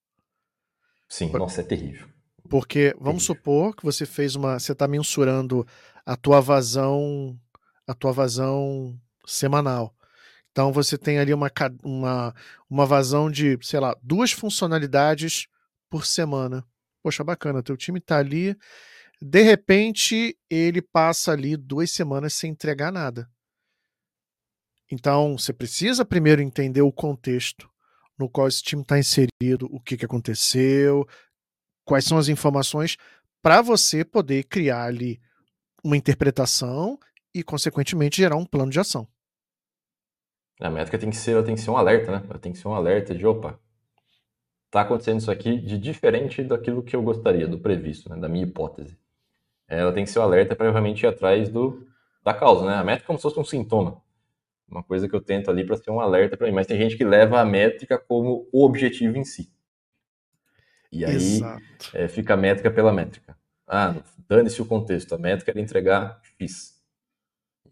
[1.08, 1.38] Sim, Por...
[1.38, 2.08] nossa, é terrível.
[2.48, 3.42] Porque vamos terrível.
[3.42, 5.66] supor que você fez uma, você está mensurando
[6.06, 7.36] a tua vazão,
[7.84, 8.96] a tua vazão
[9.26, 9.92] semanal.
[10.52, 11.50] Então você tem ali uma,
[11.82, 12.34] uma,
[12.70, 15.48] uma vazão de, sei lá, duas funcionalidades
[15.90, 16.64] por semana.
[17.02, 18.56] Poxa, bacana, teu time tá ali.
[19.20, 23.28] De repente, ele passa ali duas semanas sem entregar nada.
[24.90, 27.68] Então, você precisa primeiro entender o contexto
[28.18, 31.06] no qual esse time está inserido, o que, que aconteceu,
[31.84, 32.96] quais são as informações,
[33.42, 35.20] para você poder criar ali
[35.86, 36.98] uma interpretação
[37.32, 39.06] e, consequentemente, gerar um plano de ação.
[40.60, 42.22] A métrica tem que ser, tem que ser um alerta, né?
[42.40, 43.58] Tem que ser um alerta de, opa,
[44.70, 48.16] tá acontecendo isso aqui de diferente daquilo que eu gostaria, do previsto, né?
[48.16, 48.98] da minha hipótese.
[49.68, 51.86] Ela tem que ser um alerta para realmente ir atrás do,
[52.22, 52.74] da causa, né?
[52.74, 54.02] A métrica é como se fosse um sintoma.
[54.68, 56.52] Uma coisa que eu tento ali para ser um alerta para mim.
[56.52, 59.52] Mas tem gente que leva a métrica como o objetivo em si.
[60.90, 61.40] E aí
[61.92, 63.36] é, fica a métrica pela métrica.
[63.66, 63.94] Ah,
[64.28, 66.76] dane-se o contexto, a métrica era entregar X.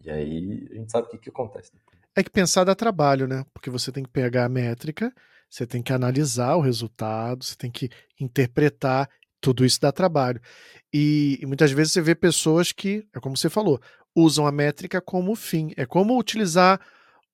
[0.03, 1.71] E aí a gente sabe o que, que acontece.
[2.15, 3.45] É que pensar dá trabalho, né?
[3.53, 5.13] Porque você tem que pegar a métrica,
[5.49, 7.89] você tem que analisar o resultado, você tem que
[8.19, 9.09] interpretar,
[9.41, 10.41] tudo isso dá trabalho.
[10.93, 13.81] E, e muitas vezes você vê pessoas que, é como você falou,
[14.15, 15.71] usam a métrica como fim.
[15.75, 16.79] É como utilizar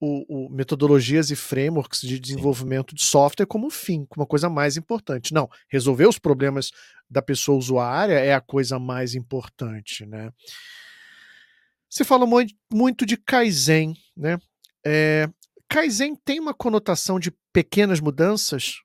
[0.02, 2.96] o, o, metodologias e frameworks de desenvolvimento Sim.
[2.96, 5.32] de software como fim, como uma coisa mais importante.
[5.32, 6.72] Não, resolver os problemas
[7.08, 10.32] da pessoa usuária é a coisa mais importante, né?
[11.88, 12.26] Você fala
[12.74, 14.40] muito de Kaizen, né?
[14.84, 15.30] É,
[15.70, 18.78] Kaizen tem uma conotação de pequenas mudanças,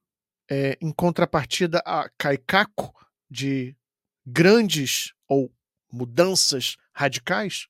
[0.50, 2.92] é, em contrapartida a Kaikaku,
[3.30, 3.74] de
[4.26, 5.50] grandes ou
[5.90, 7.68] mudanças radicais?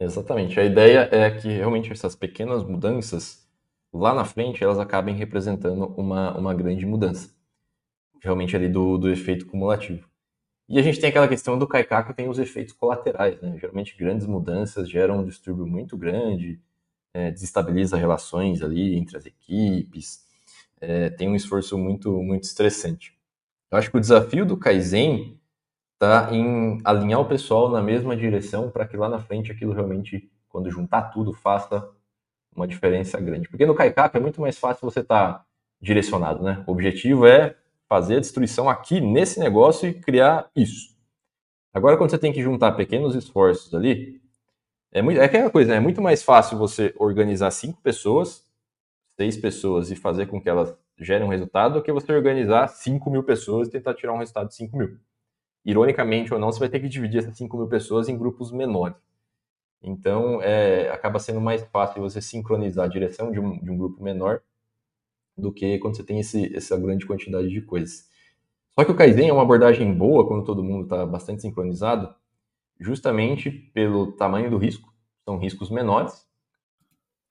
[0.00, 0.58] Exatamente.
[0.60, 3.46] A ideia é que realmente essas pequenas mudanças,
[3.92, 7.30] lá na frente, elas acabem representando uma, uma grande mudança.
[8.22, 10.08] Realmente ali do, do efeito cumulativo.
[10.68, 13.56] E a gente tem aquela questão do Kaikaku tem os efeitos colaterais, né?
[13.58, 16.60] Geralmente grandes mudanças geram um distúrbio muito grande,
[17.14, 20.24] é, desestabiliza relações ali entre as equipes,
[20.80, 23.14] é, tem um esforço muito, muito estressante.
[23.70, 25.37] Eu acho que o desafio do Kaizen
[25.98, 30.30] tá em alinhar o pessoal na mesma direção para que lá na frente aquilo realmente,
[30.48, 31.88] quando juntar tudo, faça
[32.54, 33.48] uma diferença grande.
[33.48, 35.44] Porque no Kaikap é muito mais fácil você estar tá
[35.80, 36.62] direcionado, né?
[36.66, 37.56] O objetivo é
[37.88, 40.96] fazer a destruição aqui nesse negócio e criar isso.
[41.72, 44.20] Agora, quando você tem que juntar pequenos esforços ali,
[44.92, 45.76] é, muito, é aquela coisa, né?
[45.76, 48.44] é muito mais fácil você organizar cinco pessoas,
[49.16, 53.10] seis pessoas e fazer com que elas gerem um resultado do que você organizar cinco
[53.10, 54.98] mil pessoas e tentar tirar um resultado de cinco mil
[55.64, 58.96] ironicamente ou não, você vai ter que dividir essas 5 mil pessoas em grupos menores.
[59.82, 64.02] Então, é, acaba sendo mais fácil você sincronizar a direção de um, de um grupo
[64.02, 64.40] menor
[65.36, 68.08] do que quando você tem esse, essa grande quantidade de coisas.
[68.74, 72.12] Só que o Kaizen é uma abordagem boa quando todo mundo está bastante sincronizado,
[72.80, 74.92] justamente pelo tamanho do risco.
[75.24, 76.26] São riscos menores,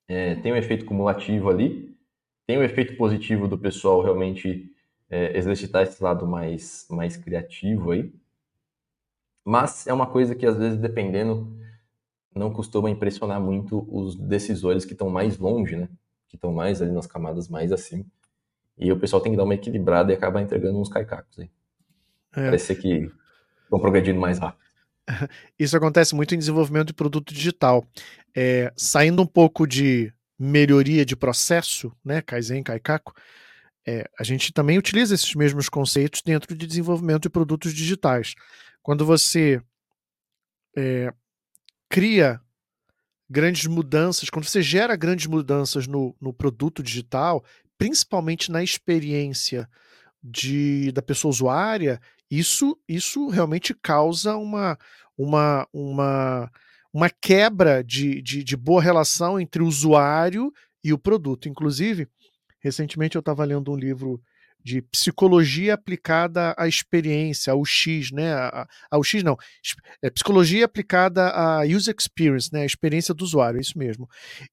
[0.07, 1.97] é, tem um efeito cumulativo ali,
[2.45, 4.71] tem um efeito positivo do pessoal realmente
[5.09, 8.13] é, exercitar esse lado mais, mais criativo aí.
[9.43, 11.57] Mas é uma coisa que, às vezes, dependendo,
[12.35, 15.89] não costuma impressionar muito os decisores que estão mais longe, né?
[16.27, 18.05] Que estão mais ali nas camadas mais acima.
[18.77, 21.49] E o pessoal tem que dar uma equilibrada e acabar entregando uns caicacos aí.
[22.35, 22.45] É.
[22.45, 23.11] Parece que
[23.63, 24.67] estão progredindo mais rápido.
[25.57, 27.85] Isso acontece muito em desenvolvimento de produto digital.
[28.35, 33.13] É, saindo um pouco de melhoria de processo, né, Kaizen, Kaikaku,
[33.87, 38.35] é, a gente também utiliza esses mesmos conceitos dentro de desenvolvimento de produtos digitais.
[38.83, 39.61] Quando você
[40.75, 41.13] é,
[41.89, 42.41] cria
[43.29, 47.45] grandes mudanças, quando você gera grandes mudanças no, no produto digital,
[47.77, 49.69] principalmente na experiência
[50.21, 54.77] de, da pessoa usuária, isso, isso realmente causa uma,
[55.17, 56.51] uma, uma,
[56.91, 60.51] uma quebra de, de, de boa relação entre o usuário
[60.83, 61.47] e o produto.
[61.47, 62.07] Inclusive,
[62.59, 64.21] Recentemente eu estava lendo um livro
[64.63, 68.31] de psicologia aplicada à experiência, ao X, né?
[68.91, 69.37] Ao X não,
[70.01, 72.63] é psicologia aplicada à user experience, né?
[72.63, 74.09] A experiência do usuário, é isso mesmo.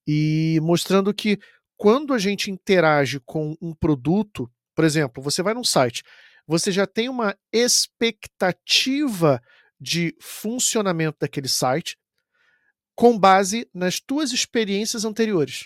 [0.06, 1.38] E mostrando que
[1.76, 6.02] quando a gente interage com um produto, por exemplo, você vai num site,
[6.46, 9.40] você já tem uma expectativa
[9.80, 11.96] de funcionamento daquele site
[12.94, 15.64] com base nas tuas experiências anteriores.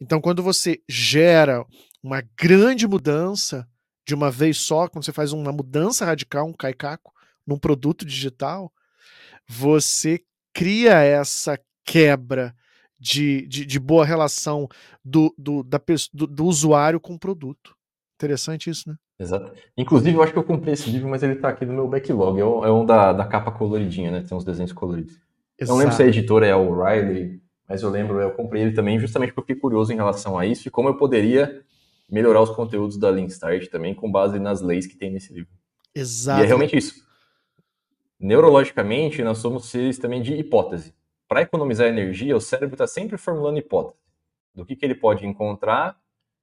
[0.00, 1.64] Então, quando você gera
[2.02, 3.68] uma grande mudança
[4.06, 7.12] de uma vez só, quando você faz uma mudança radical, um caicaco,
[7.46, 8.72] num produto digital,
[9.46, 10.20] você
[10.54, 12.54] cria essa quebra
[12.98, 14.68] de, de, de boa relação
[15.04, 15.80] do, do, da,
[16.12, 17.74] do, do usuário com o produto.
[18.16, 18.96] Interessante isso, né?
[19.18, 19.52] Exato.
[19.76, 22.38] Inclusive, eu acho que eu comprei esse livro, mas ele está aqui no meu backlog.
[22.38, 24.24] É um, é um da, da capa coloridinha, né?
[24.26, 25.20] Tem uns desenhos coloridos.
[25.58, 25.72] Exato.
[25.72, 28.98] Não lembro se a editora é a O'Reilly mas eu lembro, eu comprei ele também
[28.98, 31.62] justamente porque fiquei curioso em relação a isso e como eu poderia
[32.08, 35.50] melhorar os conteúdos da Lean Start também com base nas leis que tem nesse livro.
[35.94, 36.40] Exato.
[36.40, 37.06] E é realmente isso.
[38.18, 40.94] Neurologicamente, nós somos seres também de hipótese.
[41.28, 43.98] Para economizar energia, o cérebro está sempre formulando hipótese
[44.54, 45.96] do que, que ele pode encontrar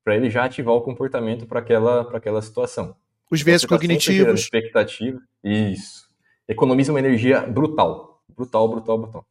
[0.04, 2.96] para ele já ativar o comportamento para aquela, aquela situação.
[3.30, 4.42] Os viés então, tá cognitivos.
[4.42, 5.20] Expectativa.
[5.44, 6.08] Isso.
[6.48, 8.24] Economiza uma energia brutal.
[8.30, 9.26] Brutal, brutal, brutal.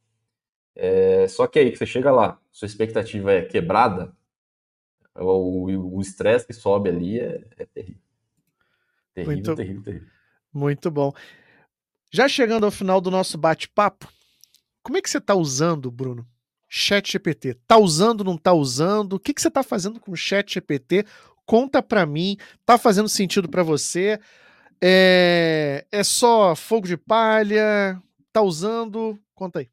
[0.77, 4.15] É, só que aí, você chega lá, sua expectativa é quebrada,
[5.15, 8.03] o estresse que sobe ali é, é terrível.
[9.15, 10.09] Terrível, muito, terrível, terrível.
[10.53, 11.13] Muito bom.
[12.11, 14.09] Já chegando ao final do nosso bate-papo,
[14.83, 16.27] como é que você está usando, Bruno?
[16.69, 17.55] Chat GPT.
[17.67, 19.15] Tá usando, não tá usando?
[19.15, 21.07] O que, que você está fazendo com o Chat GPT?
[21.47, 22.37] Conta para mim.
[22.67, 24.19] Tá fazendo sentido para você?
[24.83, 28.03] É, é só fogo de palha?
[28.33, 29.19] Tá usando?
[29.35, 29.69] Conta aí.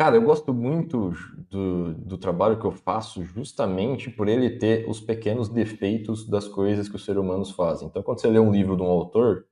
[0.00, 1.12] Cara, eu gosto muito
[1.50, 6.88] do, do trabalho que eu faço justamente por ele ter os pequenos defeitos das coisas
[6.88, 7.86] que os seres humanos fazem.
[7.86, 9.44] Então, quando você lê um livro de um autor,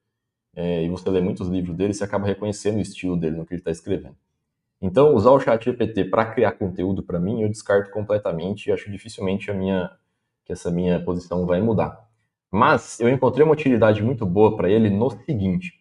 [0.56, 3.52] é, e você lê muitos livros dele, você acaba reconhecendo o estilo dele no que
[3.52, 4.16] ele está escrevendo.
[4.80, 8.90] Então, usar o chat GPT para criar conteúdo para mim, eu descarto completamente e acho
[8.90, 9.90] dificilmente a minha,
[10.46, 12.08] que essa minha posição vai mudar.
[12.50, 15.74] Mas eu encontrei uma utilidade muito boa para ele no seguinte: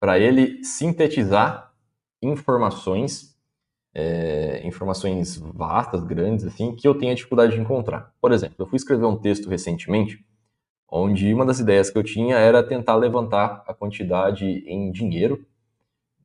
[0.00, 1.70] para ele sintetizar
[2.22, 3.33] informações,
[3.94, 8.12] é, informações vastas, grandes, assim, que eu tenho dificuldade de encontrar.
[8.20, 10.24] Por exemplo, eu fui escrever um texto recentemente,
[10.90, 15.46] onde uma das ideias que eu tinha era tentar levantar a quantidade em dinheiro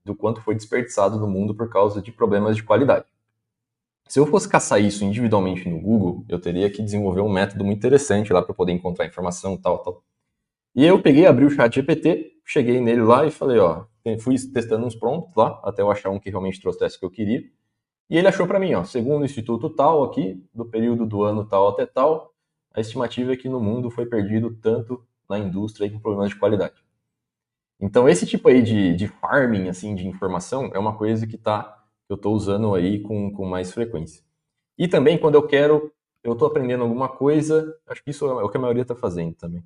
[0.04, 3.06] do quanto foi desperdiçado no mundo por causa de problemas de qualidade.
[4.08, 7.78] Se eu fosse caçar isso individualmente no Google, eu teria que desenvolver um método muito
[7.78, 10.04] interessante lá para poder encontrar informação tal, tal.
[10.76, 13.86] E eu peguei, abri o chat GPT, cheguei nele lá e falei, ó,
[14.20, 17.12] fui testando uns prompts lá, até eu achar um que realmente trouxesse o que eu
[17.12, 17.44] queria.
[18.10, 21.46] E ele achou para mim, ó, segundo o instituto tal aqui, do período do ano
[21.46, 22.34] tal até tal,
[22.74, 26.84] a estimativa é que no mundo foi perdido tanto na indústria com problemas de qualidade.
[27.80, 31.76] Então esse tipo aí de, de farming, assim, de informação, é uma coisa que tá
[32.10, 34.24] eu estou usando aí com, com mais frequência.
[34.76, 35.94] E também quando eu quero,
[36.24, 39.36] eu estou aprendendo alguma coisa, acho que isso é o que a maioria está fazendo
[39.36, 39.64] também.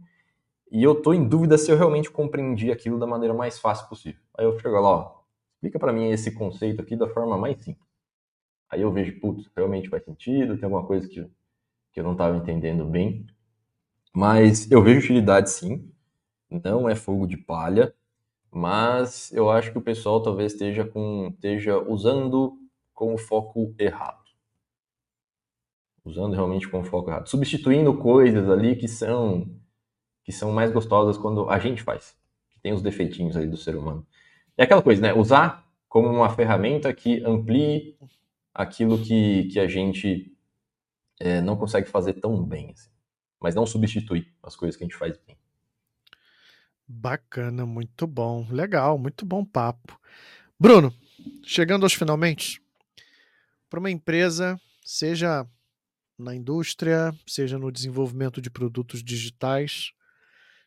[0.69, 4.21] E eu estou em dúvida se eu realmente compreendi aquilo da maneira mais fácil possível.
[4.37, 5.21] Aí eu chego lá, ó,
[5.55, 7.92] explica para mim esse conceito aqui da forma mais simples.
[8.73, 11.23] Aí eu vejo, putz, realmente faz sentido, tem alguma coisa que,
[11.91, 13.23] que eu não estava entendendo bem.
[14.11, 15.91] Mas eu vejo utilidade sim,
[16.49, 17.93] não é fogo de palha,
[18.51, 22.57] mas eu acho que o pessoal talvez esteja, com, esteja usando
[22.95, 24.23] com o foco errado.
[26.03, 27.29] Usando realmente com o foco errado.
[27.29, 29.47] Substituindo coisas ali que são,
[30.23, 32.17] que são mais gostosas quando a gente faz.
[32.49, 34.05] Que tem os defeitinhos ali do ser humano.
[34.57, 35.13] É aquela coisa, né?
[35.13, 37.95] Usar como uma ferramenta que amplie
[38.53, 40.31] aquilo que, que a gente
[41.19, 42.71] é, não consegue fazer tão bem.
[42.71, 42.89] Assim.
[43.39, 45.37] Mas não substituir as coisas que a gente faz bem.
[46.87, 48.47] Bacana, muito bom.
[48.49, 49.99] Legal, muito bom papo.
[50.59, 50.93] Bruno,
[51.43, 52.61] chegando aos finalmente,
[53.69, 55.47] para uma empresa, seja
[56.17, 59.91] na indústria, seja no desenvolvimento de produtos digitais,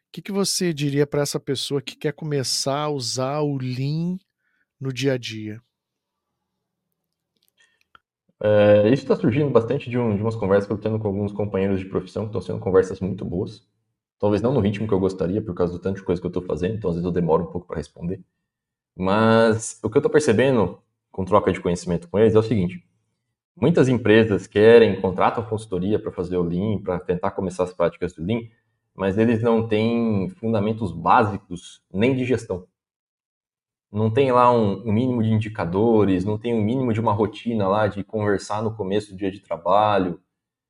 [0.09, 4.19] o que, que você diria para essa pessoa que quer começar a usar o Lean
[4.81, 5.63] no dia a dia?
[8.43, 11.09] É, isso está surgindo bastante de, um, de, umas conversas que eu estou tendo com
[11.09, 13.67] alguns companheiros de profissão, que estão sendo conversas muito boas.
[14.19, 16.31] Talvez não no ritmo que eu gostaria, por causa do tanto de coisa que eu
[16.31, 18.23] estou fazendo, então às vezes eu demoro um pouco para responder.
[18.97, 20.81] Mas o que eu estou percebendo
[21.13, 22.85] com troca de conhecimento com eles é o seguinte:
[23.57, 28.25] muitas empresas querem, contratam consultoria para fazer o Lean, para tentar começar as práticas do
[28.25, 28.43] Lean,
[28.95, 32.67] mas eles não têm fundamentos básicos nem de gestão.
[33.97, 37.67] Não tem lá um, um mínimo de indicadores, não tem um mínimo de uma rotina
[37.67, 40.21] lá de conversar no começo do dia de trabalho,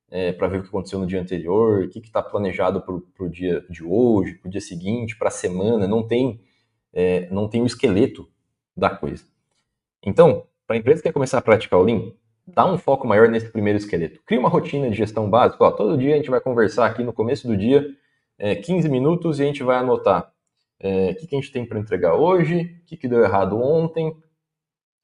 [0.09, 3.29] é, para ver o que aconteceu no dia anterior, o que está planejado para o
[3.29, 6.41] dia de hoje, para o dia seguinte, para a semana, não tem,
[6.93, 8.31] é, não tem o esqueleto
[8.77, 9.25] da coisa.
[10.05, 12.13] Então, para a empresa que quer começar a praticar o Lean,
[12.47, 14.21] dá um foco maior nesse primeiro esqueleto.
[14.25, 15.65] Cria uma rotina de gestão básica.
[15.65, 17.89] Ó, todo dia a gente vai conversar aqui no começo do dia,
[18.39, 20.33] é, 15 minutos, e a gente vai anotar
[20.79, 23.59] é, o que, que a gente tem para entregar hoje, o que, que deu errado
[23.59, 24.15] ontem,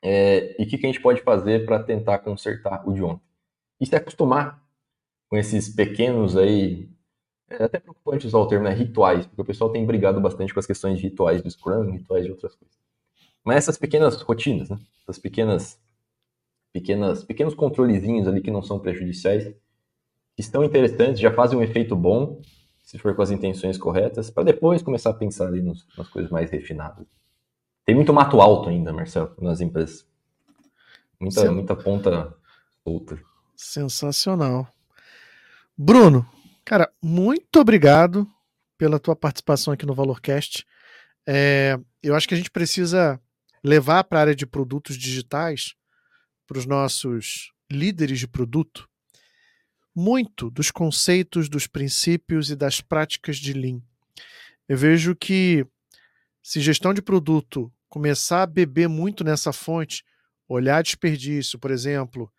[0.02, 3.22] é, e o que, que a gente pode fazer para tentar consertar o de ontem.
[3.80, 4.62] E se acostumar
[5.28, 6.90] com esses pequenos aí,
[7.48, 10.60] é até preocupante usar o termo, né, rituais, porque o pessoal tem brigado bastante com
[10.60, 12.76] as questões de rituais do Scrum, rituais de outras coisas.
[13.44, 15.80] Mas essas pequenas rotinas, né, essas pequenas,
[16.72, 19.54] pequenas, pequenos controlezinhos ali que não são prejudiciais,
[20.36, 22.40] estão interessantes, já fazem um efeito bom,
[22.82, 26.30] se for com as intenções corretas, para depois começar a pensar ali nos, nas coisas
[26.30, 27.06] mais refinadas.
[27.84, 30.06] Tem muito mato alto ainda, Marcelo, nas empresas.
[31.20, 32.34] Muita, muita ponta
[32.84, 33.18] solta.
[33.56, 34.68] Sensacional.
[35.76, 36.26] Bruno,
[36.64, 38.26] cara, muito obrigado
[38.76, 40.66] pela tua participação aqui no Valorcast.
[41.26, 43.20] É, eu acho que a gente precisa
[43.62, 45.74] levar para a área de produtos digitais,
[46.46, 48.88] para os nossos líderes de produto,
[49.94, 53.80] muito dos conceitos, dos princípios e das práticas de Lean.
[54.68, 55.66] Eu vejo que
[56.42, 60.02] se gestão de produto começar a beber muito nessa fonte,
[60.48, 62.32] olhar desperdício, por exemplo,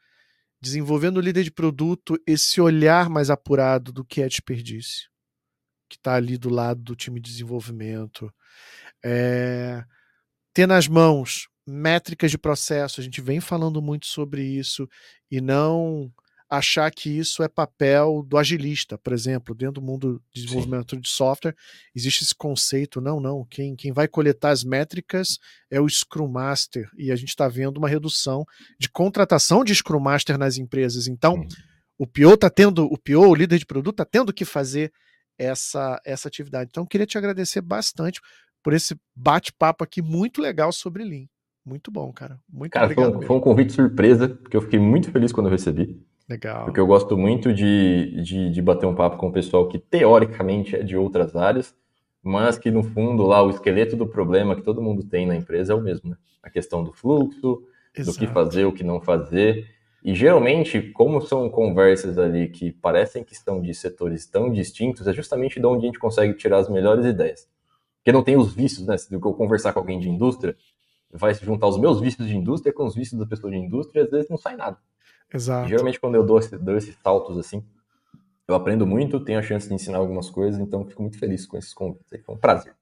[0.60, 5.10] desenvolvendo o líder de produto esse olhar mais apurado do que é desperdício,
[5.90, 8.34] que está ali do lado do time de desenvolvimento.
[9.04, 9.84] É,
[10.54, 14.88] ter nas mãos métricas de processo, a gente vem falando muito sobre isso,
[15.30, 16.12] e não
[16.50, 21.02] achar que isso é papel do agilista, por exemplo, dentro do mundo de desenvolvimento Sim.
[21.02, 21.56] de software,
[21.96, 25.40] existe esse conceito, não, não, quem, quem vai coletar as métricas
[25.70, 28.46] é o Scrum Master, e a gente está vendo uma redução
[28.80, 31.08] de contratação de Scrum Master nas empresas.
[31.08, 31.48] Então, uhum.
[31.98, 34.92] o PO está tendo, o PO, o líder de produto, está tendo que fazer
[35.38, 36.70] essa, essa atividade.
[36.70, 38.22] Então, queria te agradecer bastante
[38.62, 41.26] por esse bate-papo aqui muito legal sobre Lean.
[41.66, 42.40] Muito bom, cara.
[42.50, 43.14] Muito cara, obrigado.
[43.14, 46.02] Foi um, foi um convite surpresa, porque eu fiquei muito feliz quando eu recebi.
[46.28, 46.66] Legal.
[46.66, 50.76] Porque eu gosto muito de, de, de bater um papo com o pessoal que teoricamente
[50.76, 51.76] é de outras áreas,
[52.22, 55.74] mas que no fundo lá o esqueleto do problema que todo mundo tem na empresa
[55.74, 56.18] é o mesmo, né?
[56.42, 57.64] A questão do fluxo,
[57.96, 58.18] Exato.
[58.18, 59.68] do que fazer, o que não fazer.
[60.04, 65.14] E geralmente, como são conversas ali que parecem que estão de setores tão distintos, é
[65.14, 67.48] justamente de onde a gente consegue tirar as melhores ideias.
[67.98, 68.98] Porque não tem os vícios, né?
[68.98, 70.56] Se eu conversar com alguém de indústria,
[71.12, 74.04] vai se juntar os meus vícios de indústria com os vícios da pessoa de indústria,
[74.04, 74.78] às vezes não sai nada.
[75.34, 75.66] Exato.
[75.66, 77.66] E, geralmente, quando eu dou, dou esses saltos assim,
[78.48, 81.58] eu aprendo muito, tenho a chance de ensinar algumas coisas, então fico muito feliz com
[81.58, 82.24] esses convites.
[82.26, 82.76] Foi um prazer.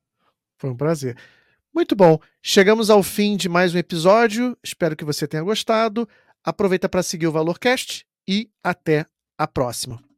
[0.57, 1.17] Foi um prazer.
[1.73, 2.19] Muito bom.
[2.41, 4.57] Chegamos ao fim de mais um episódio.
[4.61, 6.07] Espero que você tenha gostado.
[6.43, 9.05] Aproveita para seguir o Valorcast e até
[9.37, 10.10] a próxima.